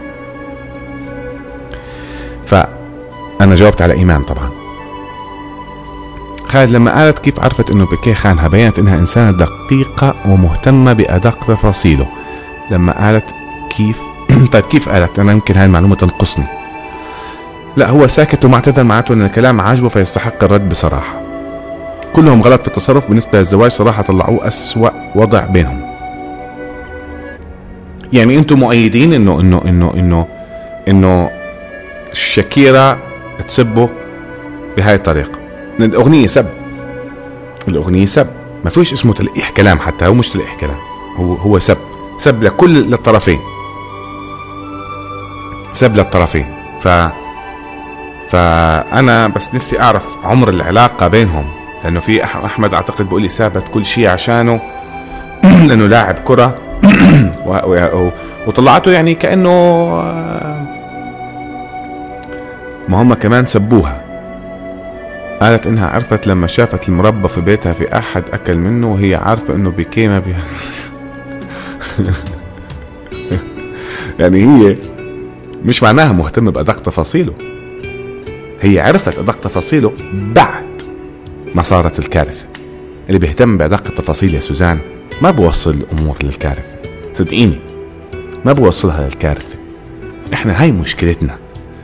فأنا 2.47 3.55
جاوبت 3.55 3.83
على 3.83 3.95
إيمان 3.95 4.23
طبعا. 4.23 4.51
خالد 6.49 6.71
لما 6.71 6.95
قالت 6.95 7.19
كيف 7.19 7.41
عرفت 7.41 7.71
إنه 7.71 7.87
بيكي 7.87 8.15
خانها 8.15 8.49
بينت 8.49 8.79
إنها 8.79 8.99
إنسانة 8.99 9.31
دقيقة 9.31 10.15
ومهتمة 10.27 10.93
بأدق 10.93 11.45
تفاصيله. 11.45 12.07
لما 12.71 13.07
قالت 13.07 13.25
كيف 13.77 14.01
طيب 14.53 14.65
كيف 14.65 14.89
قالت؟ 14.89 15.19
أنا 15.19 15.33
يمكن 15.33 15.55
هاي 15.55 15.67
المعلومة 15.67 15.95
تنقصني. 15.95 16.47
لا 17.77 17.91
هو 17.91 18.07
ساكت 18.07 18.45
ومعتدل 18.45 18.85
معناته 18.85 19.13
إن 19.13 19.23
الكلام 19.23 19.61
عاجبه 19.61 19.89
فيستحق 19.89 20.45
الرد 20.45 20.69
بصراحة. 20.69 21.20
كلهم 22.13 22.43
غلط 22.43 22.61
في 22.61 22.67
التصرف 22.69 23.09
بالنسبة 23.09 23.39
للزواج 23.39 23.71
صراحة 23.71 24.03
طلعوه 24.03 24.49
أسوأ 24.49 24.91
وضع 25.15 25.47
بينهم. 25.47 25.91
يعني 28.13 28.39
أنتم 28.39 28.59
مؤيدين 28.59 29.13
انه 29.13 29.41
انه 29.41 29.63
انه 29.67 29.93
انه 29.97 30.27
إنه 30.89 31.31
شاكيرا 32.13 32.99
تسبه 33.49 33.91
بهاي 34.77 34.95
الطريقة. 34.95 35.39
الأغنية 35.81 36.27
سب. 36.27 36.47
الأغنية 37.69 38.07
سب. 38.07 38.27
ما 38.65 38.71
فيش 38.71 38.93
اسمه 38.93 39.13
تلقيح 39.13 39.51
كلام 39.51 39.79
حتى 39.79 40.07
هو 40.07 40.15
مش 40.15 40.29
تلقيح 40.29 40.55
كلام. 40.55 40.79
هو 41.17 41.35
هو 41.35 41.59
سب. 41.59 41.79
سب 42.19 42.43
لكل 42.43 42.91
للطرفين. 42.91 43.39
سب 45.73 45.97
للطرفين. 45.97 46.55
ف 46.81 46.89
فأنا 48.29 49.29
بس 49.29 49.55
نفسي 49.55 49.81
أعرف 49.81 50.05
عمر 50.25 50.49
العلاقة 50.49 51.09
بينهم. 51.09 51.60
لأنه 51.85 52.01
في 52.01 52.25
أحمد 52.25 52.75
أعتقد 52.75 53.05
بيقول 53.05 53.23
لي 53.23 53.29
سابت 53.29 53.69
كل 53.69 53.87
شيء 53.87 54.09
عشانه 54.09 54.61
لأنه 55.69 55.87
لاعب 55.87 56.15
كرة. 56.15 56.59
وطلعته 58.47 58.93
يعني 58.93 59.15
كأنه 59.15 59.51
ما 62.89 63.03
هم 63.03 63.15
كمان 63.15 63.47
سبوها. 63.47 64.05
قالت 65.41 65.67
إنها 65.67 65.87
عرفت 65.87 66.27
لما 66.27 66.47
شافت 66.47 66.89
المربى 66.89 67.29
في 67.29 67.41
بيتها 67.41 67.73
في 67.73 67.99
أحد 67.99 68.25
أكل 68.33 68.57
منه 68.57 68.93
وهي 68.93 69.15
عارفة 69.15 69.55
إنه 69.55 69.71
بكي 69.71 70.09
ما 70.09 70.19
بيها 70.19 70.43
يعني 74.21 74.43
هي 74.43 74.77
مش 75.65 75.83
معناها 75.83 76.13
مهتمة 76.13 76.51
بأدق 76.51 76.77
تفاصيله. 76.81 77.33
هي 78.61 78.81
عرفت 78.81 79.19
أدق 79.19 79.41
تفاصيله 79.41 79.93
بعد 80.13 80.70
ما 81.55 81.63
صارت 81.63 81.99
الكارثة. 81.99 82.47
اللي 83.09 83.19
بيهتم 83.19 83.59
بأدق 83.59 83.87
التفاصيل 83.87 84.35
يا 84.35 84.41
سوزان 84.41 84.79
ما 85.23 85.31
بوصل 85.31 85.71
الأمور 85.71 86.17
للكارثة. 86.23 86.75
صدقيني 87.15 87.59
ما 88.45 88.53
بوصلها 88.53 89.09
للكارثة. 89.09 89.59
إحنا 90.33 90.63
هاي 90.63 90.73
مشكلتنا. 90.73 91.39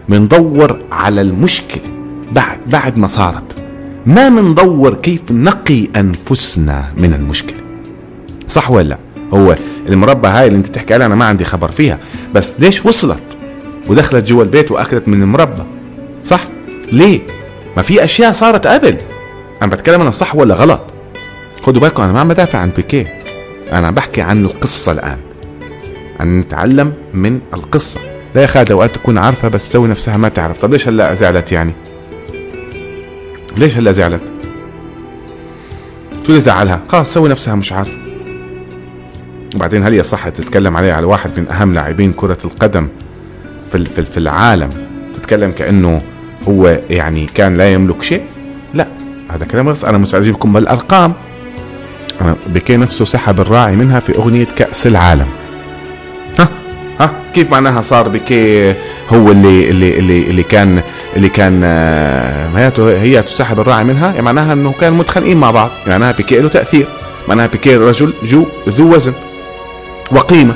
بندور 0.09 0.81
على 0.93 1.21
المشكلة 1.21 1.83
بعد 2.33 2.61
بعد 2.67 2.99
ما 2.99 3.09
صارت. 3.09 3.57
ما 4.07 4.29
بندور 4.29 4.95
كيف 4.95 5.23
نقي 5.31 5.89
أنفسنا 5.97 6.93
من 6.97 7.15
المشكلة. 7.15 7.61
صح 8.49 8.71
ولا 8.71 8.89
لا؟ 8.89 8.99
هو 9.33 9.57
المربى 9.89 10.29
هاي 10.29 10.47
اللي 10.47 10.59
أنت 10.59 10.69
بتحكي 10.69 10.95
عليها 10.95 11.07
أنا 11.07 11.15
ما 11.15 11.25
عندي 11.25 11.45
خبر 11.45 11.71
فيها. 11.71 11.99
بس 12.35 12.61
ليش 12.61 12.87
وصلت؟ 12.87 13.23
ودخلت 13.87 14.29
جوا 14.29 14.43
البيت 14.43 14.71
وأكلت 14.71 15.09
من 15.09 15.23
المربى. 15.23 15.63
صح؟ 16.25 16.41
ليه؟ 16.93 17.21
ما 17.77 17.83
في 17.83 18.05
أشياء 18.05 18.33
صارت 18.33 18.67
قبل. 18.67 18.97
أنا 19.63 19.71
بتكلم 19.71 20.01
أنا 20.01 20.11
صح 20.11 20.37
ولا 20.37 20.55
غلط؟ 20.55 20.81
خدوا 21.63 21.81
بالكم 21.81 22.03
أنا 22.03 22.13
ما 22.13 22.21
عم 22.21 22.29
بدافع 22.29 22.59
عن 22.59 22.71
بيكيه. 22.71 23.23
أنا 23.73 23.87
عم 23.87 23.95
بحكي 23.95 24.23
عن 24.23 24.45
القصة 24.45 24.93
الآن 24.93 25.19
عن 26.21 26.41
نتعلم 26.41 26.93
من 27.15 27.41
القصة. 27.55 28.01
لا 28.35 28.43
يا 28.43 28.47
خالد 28.47 28.73
أوقات 28.73 28.95
تكون 28.95 29.19
عارفة 29.19 29.49
بس 29.49 29.69
تسوي 29.69 29.89
نفسها 29.89 30.17
ما 30.17 30.29
تعرف. 30.29 30.59
طب 30.59 30.73
ليش 30.73 30.89
هلا 30.89 31.15
زعلت 31.15 31.53
يعني؟ 31.53 31.73
ليش 33.57 33.77
هلا 33.77 33.93
زعلت؟ 33.93 34.23
شو 36.27 36.29
اللي 36.33 36.41
زعلها؟ 36.41 36.83
خلاص 36.89 37.15
سوي 37.15 37.29
نفسها 37.29 37.55
مش 37.55 37.73
عارفة. 37.73 37.99
وبعدين 39.55 39.85
هل 39.85 39.95
يصح 39.95 40.29
تتكلم 40.29 40.77
عليه 40.77 40.93
على 40.93 41.07
واحد 41.07 41.31
من 41.41 41.49
أهم 41.49 41.75
لاعبين 41.75 42.13
كرة 42.13 42.39
القدم 42.45 42.89
في 43.71 43.85
في 43.85 44.19
العالم؟ 44.19 44.71
تتكلم 45.15 45.53
كأنه 45.53 46.03
هو 46.49 46.81
يعني 46.91 47.27
كان 47.27 47.57
لا 47.57 47.73
يملك 47.73 48.03
شيء؟ 48.03 48.27
لا. 48.75 48.89
هذا 49.31 49.45
كلام 49.45 49.71
بس 49.71 49.85
أنا 49.85 49.99
لكم 50.31 50.53
بالأرقام. 50.53 51.13
بيكي 52.47 52.77
نفسه 52.77 53.05
سحب 53.05 53.41
الراعي 53.41 53.77
منها 53.77 54.01
في 54.01 54.19
أغنية 54.19 54.47
كأس 54.57 54.87
العالم. 54.87 55.27
ها 56.39 56.49
ها 57.01 57.11
كيف 57.35 57.51
معناها 57.51 57.83
صار 57.83 58.09
بيكي 58.09 58.75
هو 59.09 59.31
اللي 59.31 59.71
اللي 59.71 59.99
اللي 59.99 60.31
اللي 60.31 60.43
كان 60.43 60.83
اللي 61.17 61.29
كان 61.29 61.65
هي 62.57 62.73
هي 62.79 63.23
تسحب 63.23 63.61
الراعي 63.61 63.85
منها؟ 63.85 64.07
يعني 64.07 64.23
معناها 64.23 64.53
إنه 64.53 64.73
كانوا 64.81 64.99
متخانقين 64.99 65.37
مع 65.37 65.51
بعض. 65.51 65.71
يعني 65.87 65.91
معناها 65.91 66.17
بيكي 66.17 66.39
له 66.39 66.49
تأثير. 66.49 66.87
معناها 67.29 67.47
بيكي 67.47 67.77
رجل 67.77 68.13
جو 68.23 68.47
ذو 68.69 68.95
وزن 68.95 69.13
وقيمة 70.13 70.55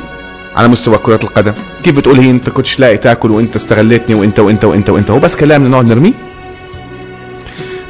على 0.56 0.68
مستوى 0.68 0.98
كرة 0.98 1.20
القدم. 1.24 1.52
كيف 1.84 1.96
بتقول 1.96 2.18
هي 2.18 2.30
أنت 2.30 2.50
كنتش 2.50 2.80
لاقي 2.80 2.96
تاكل 2.96 3.30
وأنت 3.30 3.56
استغلتني 3.56 4.14
وأنت 4.14 4.40
وأنت 4.40 4.64
وأنت 4.64 4.90
وأنت؟ 4.90 5.10
هو 5.10 5.18
بس 5.18 5.36
كلام 5.36 5.70
نقعد 5.70 5.86
نرميه؟ 5.88 6.12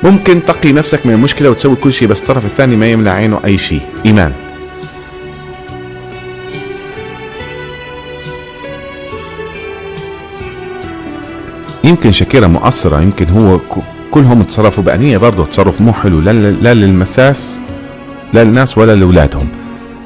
ممكن 0.02 0.44
تقي 0.44 0.72
نفسك 0.72 1.06
من 1.06 1.12
المشكلة 1.12 1.50
وتسوي 1.50 1.76
كل 1.76 1.92
شيء 1.92 2.08
بس 2.08 2.20
الطرف 2.20 2.44
الثاني 2.44 2.76
ما 2.76 2.86
يملى 2.86 3.10
عينه 3.10 3.40
أي 3.44 3.58
شيء. 3.58 3.82
إيمان. 4.06 4.32
يمكن 11.84 12.12
شاكيرا 12.12 12.46
مقصرة 12.46 13.00
يمكن 13.00 13.28
هو 13.28 13.60
كلهم 14.10 14.42
تصرفوا 14.42 14.84
بأنية 14.84 15.18
برضه 15.18 15.44
تصرف 15.44 15.80
مو 15.80 15.92
حلو 15.92 16.20
لا, 16.20 16.32
لا 16.32 16.74
للمساس 16.74 17.60
لا 18.32 18.44
للناس 18.44 18.78
ولا 18.78 18.96
لأولادهم. 18.96 19.48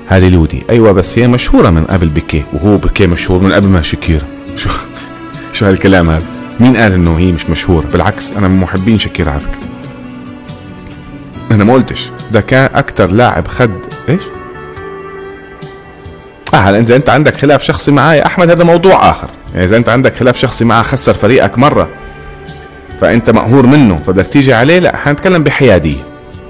هذه 0.07 0.29
لودي 0.29 0.63
أيوه 0.71 0.93
بس 0.93 1.19
هي 1.19 1.29
مشهورة 1.29 1.71
من 1.71 1.85
قبل 1.85 2.09
بكي 2.09 2.45
وهو 2.53 2.77
بكي 2.77 3.07
مشهور 3.07 3.43
من 3.43 3.53
قبل 3.53 3.69
ما 3.69 3.83
شاكيرا. 3.83 4.27
شو 4.57 4.69
شو 5.53 5.67
هالكلام 5.67 6.11
هذا؟ 6.11 6.27
مين 6.61 6.77
قال 6.77 6.93
إنه 6.93 7.19
هي 7.19 7.33
مش 7.33 7.51
مشهورة؟ 7.51 7.87
بالعكس 7.93 8.33
أنا 8.33 8.49
من 8.49 8.61
محبين 8.61 8.99
شاكيرا 8.99 9.31
على 9.31 9.41
فكرة. 9.41 9.64
أنا 11.51 11.65
ما 11.65 11.73
قلتش. 11.73 12.11
ده 12.33 12.41
كان 12.41 12.71
أكتر 12.75 13.11
لاعب 13.11 13.49
خد 13.49 13.71
إيش؟ 14.09 14.21
آه 16.55 16.79
إذا 16.81 16.97
أنت 16.97 17.11
عندك 17.11 17.35
خلاف 17.35 17.63
شخصي 17.63 17.91
معي 17.91 18.27
أحمد 18.27 18.51
هذا 18.51 18.65
موضوع 18.65 19.11
آخر. 19.11 19.29
يعني 19.55 19.67
إذا 19.67 19.77
أنت 19.77 19.89
عندك 19.89 20.17
خلاف 20.17 20.37
شخصي 20.37 20.65
معه 20.65 20.83
خسر 20.83 21.15
فريقك 21.15 21.59
مرة 21.59 21.89
فأنت 23.01 23.31
مقهور 23.31 23.67
منه 23.67 24.01
فبدك 24.07 24.27
تيجي 24.27 24.55
عليه 24.55 24.79
لا 24.79 24.97
حنتكلم 24.97 25.43
بحيادية. 25.43 25.99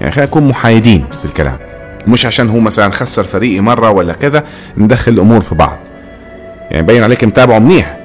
يعني 0.00 0.12
خلينا 0.12 0.30
نكون 0.30 0.48
محايدين 0.48 1.04
في 1.22 1.24
الكلام. 1.24 1.58
مش 2.06 2.26
عشان 2.26 2.48
هو 2.48 2.60
مثلا 2.60 2.90
خسر 2.92 3.24
فريقي 3.24 3.60
مرة 3.60 3.90
ولا 3.90 4.12
كذا 4.12 4.44
ندخل 4.76 5.12
الأمور 5.12 5.40
في 5.40 5.54
بعض. 5.54 5.78
يعني 6.70 6.86
باين 6.86 7.02
عليك 7.02 7.24
متابعه 7.24 7.58
منيح. 7.58 7.96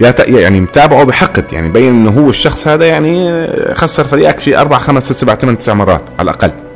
يعني 0.00 0.60
متابعه 0.60 1.04
بحقد 1.04 1.52
يعني 1.52 1.68
بين 1.68 1.88
إنه 1.88 2.10
هو 2.10 2.30
الشخص 2.30 2.68
هذا 2.68 2.86
يعني 2.86 3.46
خسر 3.74 4.04
فريقك 4.04 4.40
شيء 4.40 4.60
أربع 4.60 4.78
خمس 4.78 5.04
ست 5.04 5.16
سبع 5.16 5.34
ثمان 5.34 5.58
تسع 5.58 5.74
مرات 5.74 6.02
على 6.18 6.30
الأقل. 6.30 6.50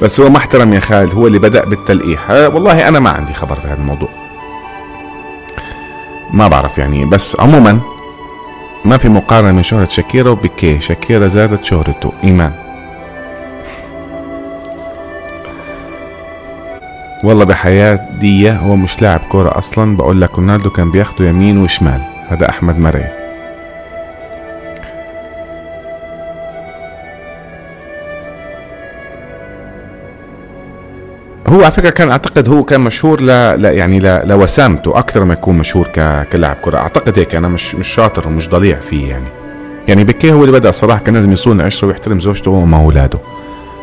بس 0.00 0.20
هو 0.20 0.28
ما 0.28 0.38
احترم 0.38 0.72
يا 0.72 0.80
خالد 0.80 1.14
هو 1.14 1.26
اللي 1.26 1.38
بدأ 1.38 1.64
بالتلقيح. 1.64 2.30
والله 2.30 2.88
أنا 2.88 3.00
ما 3.00 3.10
عندي 3.10 3.34
خبر 3.34 3.54
في 3.54 3.66
هذا 3.66 3.74
الموضوع. 3.74 4.08
ما 6.32 6.48
بعرف 6.48 6.78
يعني 6.78 7.04
بس 7.04 7.40
عموما 7.40 7.80
ما 8.84 8.96
في 8.96 9.08
مقارنة 9.08 9.52
من 9.52 9.62
شهرة 9.62 9.88
شاكيرا 9.88 10.30
وبيكي 10.30 10.80
شاكيرا 10.80 11.28
زادت 11.28 11.64
شهرته 11.64 12.12
إيمان. 12.24 12.69
والله 17.24 17.44
بحياة 17.44 18.00
دي 18.18 18.50
هو 18.50 18.76
مش 18.76 19.02
لاعب 19.02 19.20
كورة 19.20 19.58
أصلا. 19.58 19.96
بقول 19.96 20.20
لك 20.20 20.38
رونالدو 20.38 20.70
كان 20.70 20.90
بياخده 20.90 21.28
يمين 21.28 21.58
وشمال. 21.58 22.00
هذا 22.28 22.48
أحمد 22.48 22.78
مرعي 22.78 23.20
هو 31.46 31.62
على 31.62 31.70
فكرة 31.70 31.90
كان 31.90 32.10
أعتقد 32.10 32.48
هو 32.48 32.64
كان 32.64 32.80
مشهور 32.80 33.20
ل... 33.20 33.26
ل... 33.62 33.64
يعني 33.64 33.98
ل... 34.00 34.28
لوسامته 34.28 34.98
أكثر 34.98 35.24
ما 35.24 35.32
يكون 35.32 35.58
مشهور 35.58 35.86
ك... 35.86 36.28
كلاعب 36.32 36.56
كره 36.56 36.78
أعتقد 36.78 37.18
هيك 37.18 37.34
أنا 37.34 37.48
مش 37.48 37.74
مش 37.74 37.88
شاطر 37.88 38.28
ومش 38.28 38.48
ضليع 38.48 38.80
فيه 38.80 39.10
يعني. 39.10 39.28
يعني 39.88 40.04
بكي 40.04 40.32
هو 40.32 40.40
اللي 40.40 40.52
بدأ 40.52 40.68
الصراحه 40.68 40.98
كان 40.98 41.14
لازم 41.14 41.32
يصون 41.32 41.60
عشرة 41.60 41.88
ويحترم 41.88 42.20
زوجته 42.20 42.50
وما 42.50 42.76
أولاده. 42.76 43.18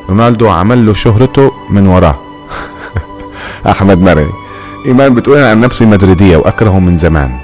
رونالدو 0.09 0.49
عمل 0.49 0.85
له 0.85 0.93
شهرته 0.93 1.51
من 1.69 1.87
وراه. 1.87 2.26
أحمد 3.69 4.01
مرعي 4.01 4.29
إيمان 4.85 5.13
بتقول 5.13 5.37
عن 5.37 5.61
نفسي 5.61 5.85
مدريدية 5.85 6.37
وأكرهه 6.37 6.79
من 6.79 6.97
زمان. 6.97 7.37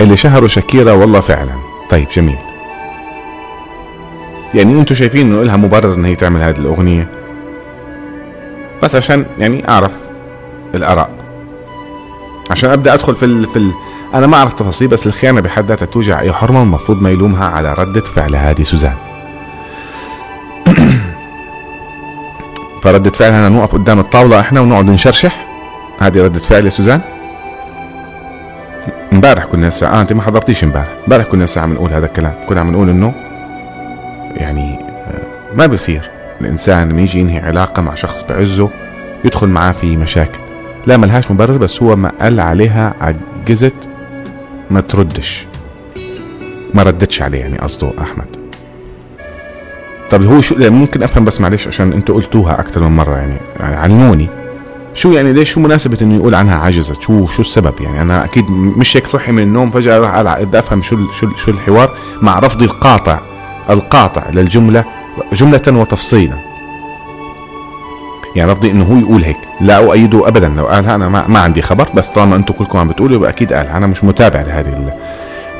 اللي 0.00 0.16
شهروا 0.16 0.48
شاكيرا 0.48 0.92
والله 0.92 1.20
فعلا. 1.20 1.52
طيب 1.90 2.08
جميل. 2.08 2.38
يعني 4.54 4.72
أنتم 4.72 4.94
شايفين 4.94 5.26
إنه 5.26 5.42
لها 5.42 5.56
مبرر 5.56 5.94
إن 5.94 6.04
هي 6.04 6.14
تعمل 6.14 6.42
هذه 6.42 6.58
الأغنية؟ 6.58 7.10
بس 8.82 8.94
عشان 8.94 9.26
يعني 9.38 9.68
أعرف 9.68 9.92
الآراء. 10.74 11.10
عشان 12.50 12.70
أبدأ 12.70 12.94
أدخل 12.94 13.16
في 13.16 13.24
ال 13.24 13.46
في 13.46 13.56
ال 13.56 13.72
أنا 14.14 14.26
ما 14.26 14.36
أعرف 14.36 14.52
تفاصيل 14.52 14.88
بس 14.88 15.06
الخيانة 15.06 15.40
بحد 15.40 15.66
ذاتها 15.68 15.86
توجع. 15.86 16.20
اي 16.20 16.32
حرمة 16.32 16.62
المفروض 16.62 17.02
ما 17.02 17.10
يلومها 17.10 17.48
على 17.48 17.74
ردة 17.74 18.00
فعل 18.00 18.36
هذه 18.36 18.62
سوزان. 18.62 19.09
فردة 22.82 23.10
فعلها 23.10 23.48
نوقف 23.48 23.72
قدام 23.72 23.98
الطاولة 24.00 24.40
إحنا 24.40 24.60
ونقعد 24.60 24.84
نشرشح. 24.90 25.46
هذه 25.98 26.22
ردة 26.22 26.38
فعل 26.38 26.64
يا 26.64 26.70
سوزان. 26.70 27.00
امبارح 29.12 29.44
كنا 29.44 29.68
الساعة 29.68 29.98
آه 29.98 30.00
أنت 30.00 30.12
ما 30.12 30.22
حضرتيش 30.22 30.64
امبارح. 30.64 30.88
امبارح 31.04 31.24
كنا 31.24 31.44
الساعة 31.44 31.66
بنقول 31.66 31.92
هذا 31.92 32.06
الكلام. 32.06 32.34
كنا 32.48 32.60
عم 32.60 32.70
نقول 32.70 32.88
إنه 32.88 33.14
يعني 34.36 34.78
آه، 34.78 35.54
ما 35.56 35.66
بصير. 35.66 36.10
الإنسان 36.40 36.88
لما 36.88 37.00
يجي 37.00 37.18
ينهي 37.20 37.38
علاقة 37.38 37.82
مع 37.82 37.94
شخص 37.94 38.24
بعزه 38.28 38.70
يدخل 39.24 39.48
معاه 39.48 39.72
في 39.72 39.96
مشاكل. 39.96 40.38
لا 40.86 40.96
ملهاش 40.96 41.30
مبرر 41.30 41.56
بس 41.56 41.82
هو 41.82 41.96
ما 41.96 42.12
قال 42.20 42.40
عليها 42.40 42.94
عجزت 43.00 43.74
ما 44.70 44.80
تردش. 44.80 45.46
ما 46.74 46.82
ردتش 46.82 47.22
عليه 47.22 47.38
يعني 47.40 47.58
قصده 47.58 47.92
أحمد. 48.02 48.39
طب 50.10 50.22
هو 50.22 50.40
شو 50.40 50.54
ممكن 50.58 51.02
أفهم 51.02 51.24
بس 51.24 51.40
معلش 51.40 51.68
عشان 51.68 51.92
أنتوا 51.92 52.14
قلتوها 52.14 52.60
أكثر 52.60 52.82
من 52.82 52.96
مرة 52.96 53.16
يعني, 53.16 53.36
يعني 53.60 53.76
علموني. 53.76 54.28
شو 54.94 55.12
يعني 55.12 55.32
ليش 55.32 55.50
شو 55.50 55.60
مناسبة 55.60 55.98
إنه 56.02 56.14
يقول 56.14 56.34
عنها 56.34 56.56
عجزت 56.56 57.00
شو 57.00 57.26
شو 57.26 57.42
السبب؟ 57.42 57.74
يعني 57.80 58.00
أنا 58.02 58.24
أكيد 58.24 58.50
مش 58.50 58.96
هيك 58.96 59.06
صحي 59.06 59.32
من 59.32 59.42
النوم 59.42 59.70
فجأة 59.70 59.98
راح 59.98 60.40
بدي 60.40 60.58
أفهم 60.58 60.82
شو 60.82 61.12
شو 61.12 61.34
شو 61.36 61.50
الحوار 61.50 61.94
مع 62.22 62.38
رفض 62.38 62.62
القاطع 62.62 63.18
القاطع 63.70 64.30
للجملة 64.30 64.84
جملة 65.32 65.62
وتفصيلا. 65.68 66.34
يعني 68.36 68.52
رفضي 68.52 68.70
إنه 68.70 68.84
هو 68.84 68.98
يقول 68.98 69.22
هيك 69.22 69.38
لا 69.60 69.76
أؤيده 69.76 70.28
ابدا. 70.28 70.48
لو 70.48 70.66
قالها 70.66 70.94
أنا 70.94 71.08
ما, 71.08 71.26
ما 71.28 71.40
عندي 71.40 71.62
خبر 71.62 71.88
بس 71.94 72.08
طالما 72.08 72.36
أنتم 72.36 72.54
كلكم 72.54 72.78
عم 72.78 72.88
بتقولوا 72.88 73.16
يبقى 73.16 73.30
أكيد 73.30 73.52
قالها 73.52 73.76
أنا 73.76 73.86
مش 73.86 74.04
متابع 74.04 74.40
لهذه 74.42 74.68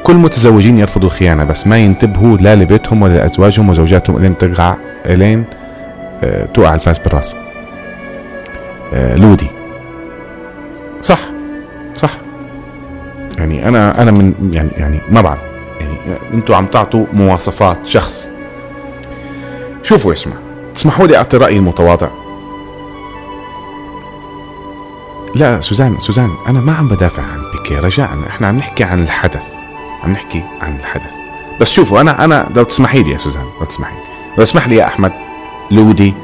كل 0.03 0.15
متزوجين 0.15 0.79
يرفضوا 0.79 1.09
الخيانة 1.09 1.45
بس 1.45 1.67
ما 1.67 1.79
ينتبهوا 1.79 2.37
لا 2.37 2.57
لبيتهم 2.57 3.03
ولا 3.03 3.15
لأزواجهم 3.15 3.69
وزوجاتهم 3.69 4.17
إلين 4.17 4.39
تقع 4.39 4.77
إلين 5.07 5.45
آه، 6.23 6.47
توقع 6.47 6.75
الفاس 6.75 6.99
بالرأس. 6.99 7.35
آه، 8.93 9.17
لودي. 9.17 9.47
صح 11.03 11.19
صح. 11.97 12.11
يعني 13.39 13.69
أنا 13.69 14.03
أنا 14.03 14.11
من 14.11 14.51
يعني 14.53 14.71
يعني 14.77 15.01
ما 15.11 15.21
بعرف. 15.21 15.41
يعني 15.81 15.95
أنتوا 16.35 16.57
عم 16.57 16.67
تعطوا 16.67 17.07
مواصفات 17.13 17.87
شخص. 17.87 18.31
شوفوا 19.83 20.13
اسمع 20.13 20.37
تسمحوا 20.75 21.07
لي 21.07 21.17
أعطي 21.17 21.37
رأيي 21.37 21.59
المتواضع. 21.59 22.09
لا 25.35 25.61
سوزان 25.61 25.99
سوزان 25.99 26.31
أنا 26.49 26.61
ما 26.61 26.73
عم 26.73 26.89
بدافع 26.89 27.23
عن 27.23 27.43
بيكي 27.53 27.77
رجاء. 27.77 28.09
إحنا 28.29 28.47
عم 28.47 28.57
نحكي 28.57 28.85
عن 28.85 29.03
الحدث. 29.03 29.60
عم 30.05 30.13
نحكي 30.13 30.43
عن 30.61 30.77
الحدث. 30.77 31.13
بس 31.61 31.73
شوفوا 31.73 32.01
أنا 32.01 32.25
أنا 32.25 32.49
لو 32.57 32.63
تسمحي 32.63 33.03
لي 33.03 33.11
يا 33.11 33.19
سوزان 33.19 33.45
لو 33.61 33.67
تسمحي 33.67 33.95
لي. 33.95 34.03
لو 34.39 34.45
تسمح 34.45 34.69
لي 34.69 34.77
يا 34.77 34.85
أحمد 34.85 35.13
لودي 35.71 36.15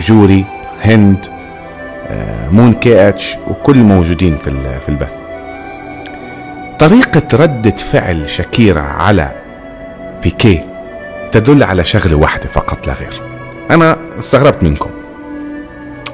جوري 0.00 0.44
هند 0.82 1.26
آه، 2.08 2.48
Moon 2.48 2.72
KH 2.72 3.36
وكل 3.48 3.78
موجودين 3.78 4.36
في 4.36 4.80
في 4.80 4.88
البث. 4.88 5.12
طريقة 6.78 7.22
ردة 7.34 7.76
فعل 7.76 8.28
شاكيرا 8.28 8.80
على 8.80 9.30
بيكي 10.22 10.64
تدل 11.32 11.62
على 11.62 11.84
شغلة 11.84 12.16
واحدة 12.16 12.48
فقط 12.48 12.86
لا 12.86 12.92
غير. 12.92 13.22
أنا 13.70 13.96
استغربت 14.18 14.62
منكم. 14.62 14.90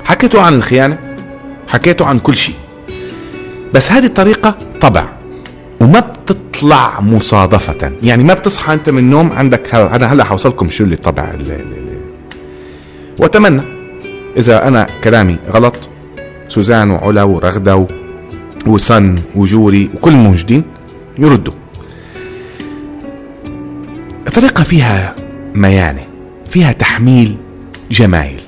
حكيتوا 0.05 0.43
عن 0.43 0.55
الخيانة 0.55 0.99
حكيتوا 1.69 2.07
عن 2.07 2.19
كل 2.19 2.35
شيء. 2.35 2.55
بس 3.75 3.93
هذه 3.93 4.07
الطريقة 4.07 4.55
طبع 4.81 5.05
وما 5.81 6.01
بتطلع 6.63 7.01
مصادفة. 7.01 7.93
يعني 8.03 8.25
ما 8.25 8.35
بتصحى 8.35 8.75
أنت 8.75 8.91
من 8.91 8.99
النوم 8.99 9.33
عندك 9.33 9.75
أنا 9.75 10.13
هلا 10.13 10.25
حوصلكم 10.25 10.69
شو 10.69 10.85
اللي 10.85 10.97
طبع 10.97 11.31
اللي 11.35 11.59
وأتمنى 13.19 13.63
إذا 14.37 14.69
أنا 14.69 14.87
كلامي 15.05 15.37
غلط 15.51 15.89
سوزان 16.49 16.91
وعلا 16.91 17.23
ورغدة 17.23 17.87
وسن 18.67 19.17
وجوري 19.37 19.91
وكل 19.95 20.11
الموجودين 20.11 20.63
يردوا. 21.19 21.55
الطريقة 24.27 24.65
فيها 24.65 25.15
ميانة 25.55 26.03
فيها 26.51 26.73
تحميل 26.73 27.37
جمايل 27.91 28.41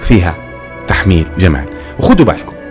فيها 0.00 0.36
تحميل 0.86 1.26
جمايل. 1.38 1.68
وخدوا 1.98 2.26
بالكم. 2.26 2.63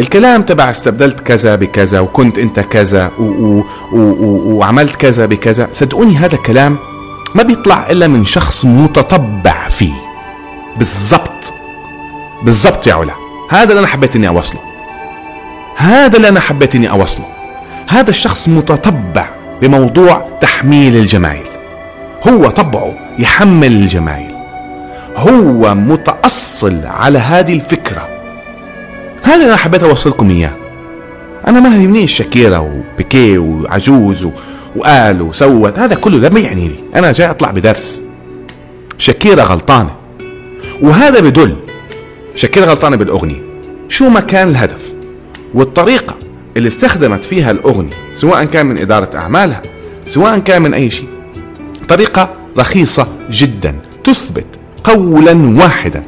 الكلام 0.00 0.42
تبع 0.42 0.70
استبدلت 0.70 1.20
كذا 1.20 1.54
بكذا 1.54 2.00
وكنت 2.00 2.38
انت 2.38 2.60
كذا 2.60 3.10
و 3.18 3.22
و 3.22 3.64
و 3.92 4.54
وعملت 4.56 4.96
كذا 4.96 5.26
بكذا. 5.26 5.68
صدقوني 5.72 6.16
هذا 6.16 6.36
كلام 6.36 6.78
ما 7.34 7.42
بيطلع 7.42 7.90
إلا 7.90 8.06
من 8.06 8.24
شخص 8.24 8.64
متطبع 8.64 9.68
فيه. 9.68 9.92
بالضبط. 10.76 11.52
بالضبط 12.42 12.86
يا 12.86 12.94
علا. 12.94 13.12
هذا 13.50 13.70
اللي 13.70 13.78
أنا 13.78 13.86
حبيت 13.86 14.16
إني 14.16 14.28
أوصله. 14.28 14.60
هذا 15.76 16.16
اللي 16.16 16.28
أنا 16.28 16.40
حبيت 16.40 16.74
إني 16.74 16.90
أوصله. 16.90 17.26
هذا 17.88 18.10
الشخص 18.10 18.48
متطبع 18.48 19.28
بموضوع 19.62 20.28
تحميل 20.40 20.96
الجمايل. 20.96 21.46
هو 22.28 22.50
طبعه 22.50 22.94
يحمل 23.18 23.72
الجمايل. 23.72 24.34
هو 25.16 25.74
متأصل 25.74 26.80
على 26.84 27.18
هذه 27.18 27.54
الفكرة. 27.54 28.19
هذا 29.22 29.46
أنا 29.46 29.56
حبيت 29.56 29.82
أوصلكم 29.82 30.30
إياه. 30.30 30.56
أنا 31.48 31.60
ما 31.60 31.68
يهمنيش 31.68 32.12
شاكيرا 32.12 32.58
وبيكي 32.58 33.38
وعجوز 33.38 34.26
وقال 34.76 35.22
وسوت 35.22 35.78
هذا 35.78 35.94
كله 35.94 36.18
لا 36.18 36.38
يعني 36.38 36.68
لي. 36.68 36.76
أنا 36.94 37.12
جاي 37.12 37.30
أطلع 37.30 37.50
بدرس. 37.50 38.02
شاكيرا 38.98 39.42
غلطانة. 39.42 39.96
وهذا 40.82 41.20
بدل. 41.20 41.56
شاكيرا 42.34 42.66
غلطانة 42.66 42.96
بالأغنية. 42.96 43.42
شو 43.88 44.08
ما 44.08 44.20
كان 44.20 44.48
الهدف؟ 44.48 44.94
والطريقة 45.54 46.16
اللي 46.56 46.68
استخدمت 46.68 47.24
فيها 47.24 47.50
الأغنية 47.50 47.92
سواء 48.14 48.44
كان 48.44 48.66
من 48.66 48.78
إدارة 48.78 49.10
أعمالها 49.14 49.62
سواء 50.06 50.38
كان 50.38 50.62
من 50.62 50.74
أي 50.74 50.90
شيء. 50.90 51.08
طريقة 51.88 52.34
رخيصة 52.58 53.08
جدا 53.30 53.74
تثبت 54.04 54.46
قولا 54.84 55.62
واحدا 55.62 56.02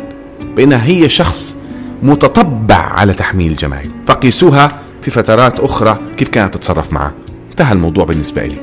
بأنها 0.57 0.87
هي 0.87 1.09
شخص 1.09 1.57
متطبع 2.03 2.77
على 2.77 3.13
تحميل 3.13 3.51
الجماهير 3.51 3.91
فقيسوها 4.07 4.81
في 5.03 5.11
فترات 5.11 5.61
أخرى 5.61 5.99
كيف 6.17 6.29
كانت 6.29 6.55
تتصرف 6.55 6.93
معه. 6.93 7.15
انتهى 7.51 7.73
الموضوع 7.73 8.05
بالنسبة 8.05 8.47
لي 8.47 8.57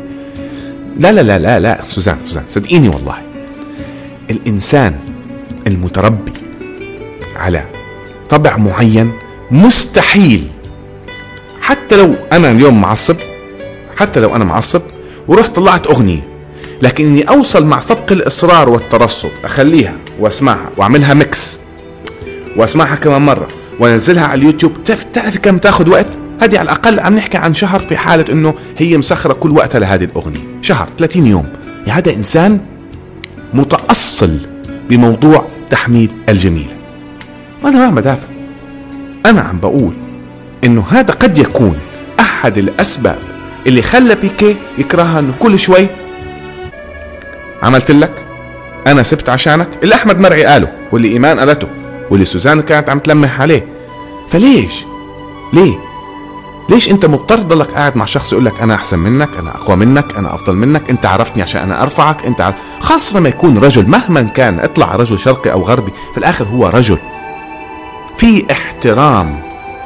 لا 0.97 1.11
لا 1.11 1.21
لا 1.21 1.39
لا 1.39 1.59
لا 1.59 1.81
سوزان 1.89 2.17
سوزان 2.25 2.43
صدقيني 2.49 2.89
والله. 2.89 3.15
الإنسان 4.31 4.95
المتربي 5.67 6.33
على 7.35 7.65
طبع 8.29 8.57
معين 8.57 9.11
مستحيل. 9.51 10.47
حتى 11.61 11.95
لو 11.95 12.15
أنا 12.31 12.51
اليوم 12.51 12.81
معصب 12.81 13.15
حتى 13.97 14.19
لو 14.19 14.35
أنا 14.35 14.43
معصب 14.43 14.81
ورحت 15.27 15.55
طلعت 15.55 15.87
أغنية 15.87 16.27
لكن 16.81 17.05
اني 17.05 17.23
أوصل 17.29 17.65
مع 17.65 17.81
سبق 17.81 18.11
الإصرار 18.11 18.69
والترصد 18.69 19.31
أخليها 19.43 19.95
وأسمعها 20.19 20.69
وأعملها 20.77 21.13
ميكس. 21.13 21.59
واسمعها 22.59 22.95
كمان 22.95 23.21
مرة 23.21 23.47
وانزلها 23.79 24.25
على 24.25 24.39
اليوتيوب. 24.39 24.83
تعرف 25.13 25.37
كم 25.37 25.57
تاخذ 25.57 25.89
وقت؟ 25.89 26.17
هذه 26.41 26.57
على 26.59 26.61
الأقل 26.61 26.99
عم 26.99 27.15
نحكي 27.15 27.37
عن 27.37 27.53
شهر 27.53 27.79
في 27.79 27.97
حالة 27.97 28.25
إنه 28.31 28.53
هي 28.77 28.97
مسخرة 28.97 29.33
كل 29.33 29.51
وقتها 29.51 29.79
لهذه 29.79 30.03
الأغنية. 30.03 30.59
شهر 30.61 30.89
30 30.97 31.27
يوم. 31.27 31.49
يعني 31.87 31.91
هذا 31.91 32.13
إنسان 32.13 32.59
متأصل 33.53 34.37
بموضوع 34.89 35.47
تحميد 35.69 36.11
الجميل. 36.29 36.75
وأنا 37.63 37.89
ما 37.89 38.01
بدافع. 38.01 38.27
أنا 39.25 39.41
عم 39.41 39.59
بقول 39.59 39.93
إنه 40.63 40.85
هذا 40.89 41.13
قد 41.13 41.37
يكون 41.37 41.79
أحد 42.19 42.57
الأسباب 42.57 43.17
اللي 43.67 43.81
خلى 43.81 44.15
بيكي 44.15 44.55
يكرهها 44.77 45.19
إنه 45.19 45.33
كل 45.39 45.59
شوي. 45.59 45.87
عملت 47.63 47.91
لك؟ 47.91 48.25
أنا 48.87 49.03
سبت 49.03 49.29
عشانك؟ 49.29 49.69
اللي 49.83 49.95
أحمد 49.95 50.19
مرعي 50.19 50.45
قاله 50.45 50.71
واللي 50.91 51.07
إيمان 51.07 51.39
قالته 51.39 51.78
واللي 52.11 52.25
سوزان 52.25 52.61
كانت 52.61 52.89
عم 52.89 52.99
تلمح 52.99 53.41
عليه. 53.41 53.67
فليش؟ 54.29 54.85
ليه؟ 55.53 55.75
ليش 56.69 56.89
انت 56.91 57.05
مضطر 57.05 57.37
تضلك 57.37 57.71
قاعد 57.71 57.97
مع 57.97 58.05
شخص 58.05 58.31
يقول 58.33 58.45
لك 58.45 58.61
أنا 58.61 58.75
أحسن 58.75 58.99
منك 58.99 59.37
أنا 59.37 59.55
أقوى 59.55 59.75
منك 59.75 60.15
أنا 60.15 60.35
أفضل 60.35 60.55
منك 60.55 60.89
أنت 60.89 61.05
عرفتني 61.05 61.41
عشان 61.43 61.61
أنا 61.61 61.81
أرفعك 61.83 62.25
أنت 62.25 62.41
عارف. 62.41 62.55
خاصة 62.79 63.19
لما 63.19 63.29
يكون 63.29 63.57
رجل 63.57 63.89
مهما 63.89 64.21
كان 64.21 64.59
اطلع 64.59 64.95
رجل 64.95 65.19
شرقي 65.19 65.51
أو 65.51 65.61
غربي 65.61 65.91
في 66.11 66.17
الآخر 66.17 66.45
هو 66.45 66.67
رجل. 66.67 66.97
في 68.17 68.45
احترام 68.51 69.39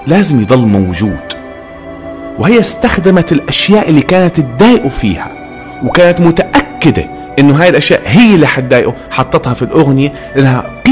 لازم 0.07 0.39
يضل 0.41 0.65
موجود. 0.67 1.33
وهي 2.39 2.59
استخدمت 2.59 3.31
الأشياء 3.31 3.89
اللي 3.89 4.01
كانت 4.01 4.39
تضايقه 4.39 4.89
فيها 4.89 5.31
وكانت 5.83 6.21
متأكدة 6.21 7.09
إنه 7.39 7.61
هاي 7.61 7.69
الأشياء 7.69 8.01
هي 8.05 8.35
اللي 8.35 8.47
حتضايقه 8.47 8.95
حطتها 9.11 9.53
في 9.53 9.61
الأغنية 9.61 10.13
لانها 10.35 10.83